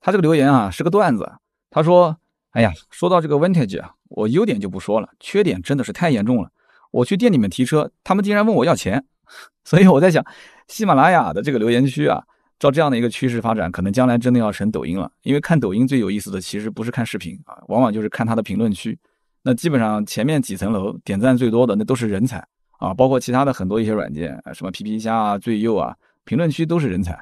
[0.00, 1.32] 他这个留言啊是个段子，
[1.70, 2.18] 他说
[2.50, 6.50] ：“哎呀，说到这个 Vintage 啊，我优点就不说了，缺点真的是太严重了。
[6.92, 9.04] 我去店里面提车，他们竟然问我要钱，
[9.64, 10.24] 所以我在想，
[10.68, 12.22] 喜马拉雅的这个留言区啊。”
[12.62, 15.10] 照这样的一个趋势发展，可能将来真的要成抖音了。
[15.22, 18.96] 因为看抖音最有意思的，其实不是看视频啊，往往就是看它的评论区。
[19.42, 22.38] 那基本上前面几层楼点赞最多的，那都是人才
[22.78, 25.92] 啊，包括其他的很多一些软件，什么皮皮虾啊、最右啊，
[26.24, 27.20] 评论区都是人才。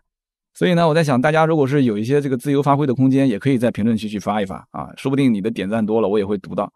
[0.52, 6.70] 所以呢，我在想，大家如果是有一些这个自由发挥的空间，也可以在评论区去发一发啊，说不定你的点赞多了，我也会读到。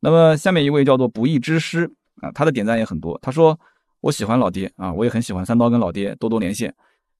[0.00, 1.88] 那么下面一位叫做不义之师
[2.20, 3.18] 啊，他的点赞也很多。
[3.20, 3.58] 他说
[4.00, 6.74] ：“我喜欢老爹啊，我也很喜欢三刀跟老爹多多连线。”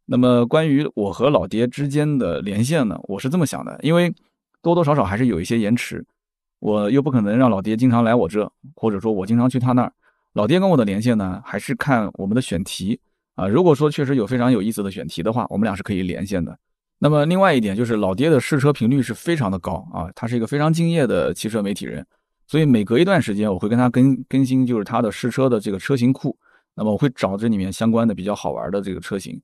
[0.06, 4.12] 那么关于我和老爹之间的连线呢，我是这么想的，因为
[4.60, 6.04] 多多少少还是有一些延迟，
[6.58, 9.92] 我又不可能让老爹经常来我这，或者说我经常去他那儿。
[10.32, 12.98] 老爹跟我的连线呢，还是看我们的选题
[13.36, 13.46] 啊。
[13.46, 16.58] 如果说确实有非常有意思的选题的话，我们俩是可以连线的。
[16.98, 22.04] 那么另外一点就是老爹的试车频率是非常的高啊，他是一个非常敬业的汽车媒体人，
[22.50, 26.36] 所以每隔一段时间我会跟他更更新，就是他的试车的这个车型库。
[26.74, 29.40] 那么我会找这里面相关的比较好玩的这个车型。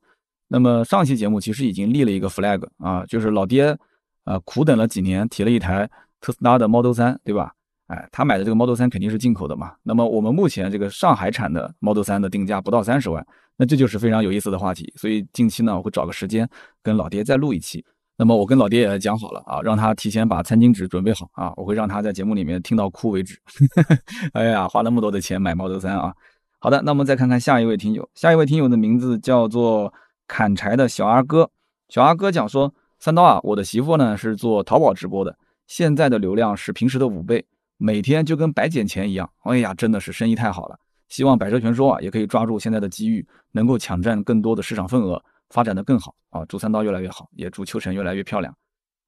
[0.49, 3.79] 那么上期节目其实已经立了一个 flag 啊，就是老爹，
[4.25, 5.89] 呃，苦等了几年，提了一台
[6.21, 7.53] 特斯拉的 Model 3，对吧？
[7.87, 9.75] 哎，他买的这个 Model 3肯定是进口的嘛。
[9.85, 13.25] 那么我们目前这个上海产的 Model 3的定价不到三十万，
[13.57, 14.93] 那这就是非常有意思的话题。
[14.97, 16.49] 所以近期呢，我会找个时间
[16.83, 17.85] 跟老爹再录一期。
[18.17, 23.39] 那么我跟老爹也讲好了啊，让他提前把餐巾纸准备好啊，我会让他在节目里面听到哭为止。
[24.35, 26.15] 哎呀，花那么多的钱买 Model 3啊。
[26.59, 29.93] 好的，那我们再看看下一位听友，下一位听友的名字叫做。
[30.29, 31.49] 砍柴的小阿哥，
[31.89, 35.39] 小阿哥讲说：“三刀啊，我的媳妇呢是做淘宝直播的，
[35.69, 37.47] 现在的流量是平时的五倍，
[37.77, 39.31] 每天就跟白捡钱一样。
[39.45, 40.77] 哎呀，真的是生意太好了。
[41.09, 46.45] 希望百车全说啊也可以抓住现在的机遇，能够抢占更多的市场份额，发展的更好啊！
[46.49, 48.55] 祝三刀越来越好，也祝秋晨越来越漂亮。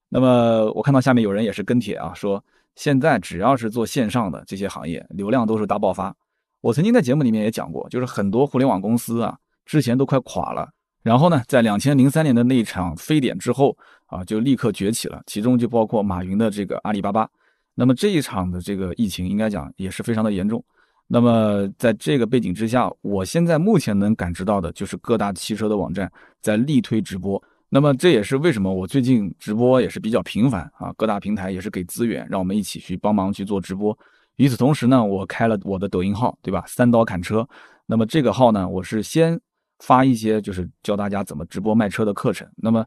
[0.08, 2.42] 那么我看到下面有人也是跟帖啊，说
[2.76, 6.14] 现在只要是做线上的这些行业，流量都是大爆发。
[6.60, 9.36] 我曾经在节目里面也讲过，就是很多互联网公司啊，
[9.66, 10.68] 之前都快垮了，
[11.02, 13.76] 然后呢，在两千零三年的那一场非典之后
[14.06, 17.28] 啊，就立刻崛起了，其中就包括马云的这个阿里巴巴。
[17.74, 20.64] 那么这一场的这个疫情，应该讲也是非常的严重。
[21.10, 26.10] 那么在这个背景之下，我现在目前能感知到的就是各大汽车的网站
[26.42, 27.42] 在力推直播。
[27.70, 33.96] 那么这也是为什么我最近直播也是比较频繁啊，各大平台也是给资源，让我们一起去帮忙去做直播。
[34.36, 36.62] 与此同时呢，我开了我的抖音号，对吧？
[36.66, 37.46] 三刀砍车。
[37.86, 39.38] 那么这个号呢，我是先
[39.78, 42.46] 发一些就是教大家怎么直播卖车的课程。
[42.56, 42.84] 那么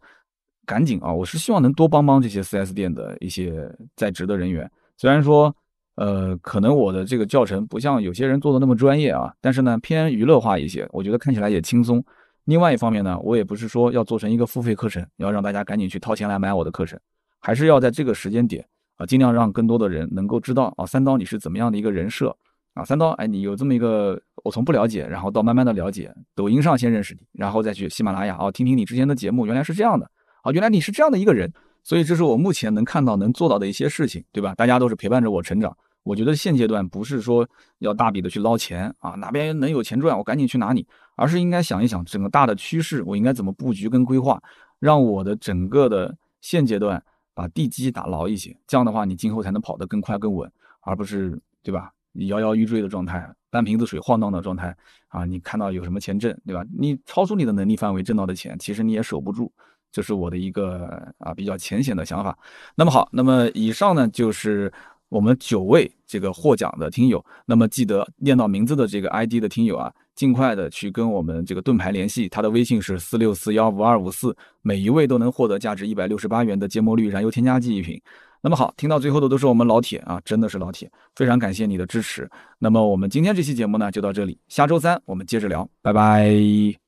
[0.65, 4.69] 赶紧啊，我是希望能多帮帮这些 4S 店的一些在职的人员。
[4.97, 5.55] 虽然说，
[6.02, 12.04] 呃，可能我的这个教程不像有些人做的那么专业啊，但是呢，偏娱乐化一些，我觉得看起来也轻松。
[12.45, 16.99] 另外一方面呢，我也不是说要做成一个付费课程，要让大家赶紧去掏钱来买我的课程，
[17.39, 18.66] 还是要在这个时间点
[18.97, 22.36] 啊，尽量让更多的人能够知道啊，三刀你是怎么样的一个人设
[22.74, 30.10] 啊，三刀哎，你有这么一个，我从不了解，然后到慢慢的了解，抖音上先认识你，然后再去喜马拉雅啊，听听你之前的节目，原来是这样的
[30.41, 34.56] 啊，原来你是这样的一个人，所以这是我目前能看到能做到的一些事情，对吧？
[34.56, 35.78] 大家都是陪伴着我成长。
[36.04, 37.47] 我觉得现阶段不是说
[37.78, 44.41] 要大笔的去捞钱啊，哪边能有钱赚，我赶紧去哪里，而是应该想一想整个大的趋势，我应该怎么布局跟规划，
[44.80, 47.04] 让我的整个的现阶段
[47.36, 51.91] 把地基打牢一些，这样的话你今后才能跑得更快更稳，而不是对吧？
[52.14, 54.76] 摇摇欲坠的状态，半瓶子水晃荡的状态
[55.08, 56.66] 啊，你看到有什么钱挣，对吧？
[56.76, 59.52] 你超出你的能力范围挣到的钱，其实你也守不住，
[59.91, 62.36] 这是我的一个啊比较浅显的想法。
[62.74, 64.74] 那么好，那么以上呢就是。
[65.12, 78.01] 我们九位这个获奖的听友，那么记得念到名字的这个 ID 的听友啊，尽快的去跟我们这个盾牌联系，他的微信是四六四幺五二五四，每一位都能获得价值一百六十八元的芥末绿燃油添加剂一瓶。
[78.41, 82.28] 那么好，听到最后的都是我们老铁啊，真的是老铁，非常感谢你的支持。
[82.57, 86.82] 那么我们今天这期节目呢就到这里，下周三我们接着聊，拜拜。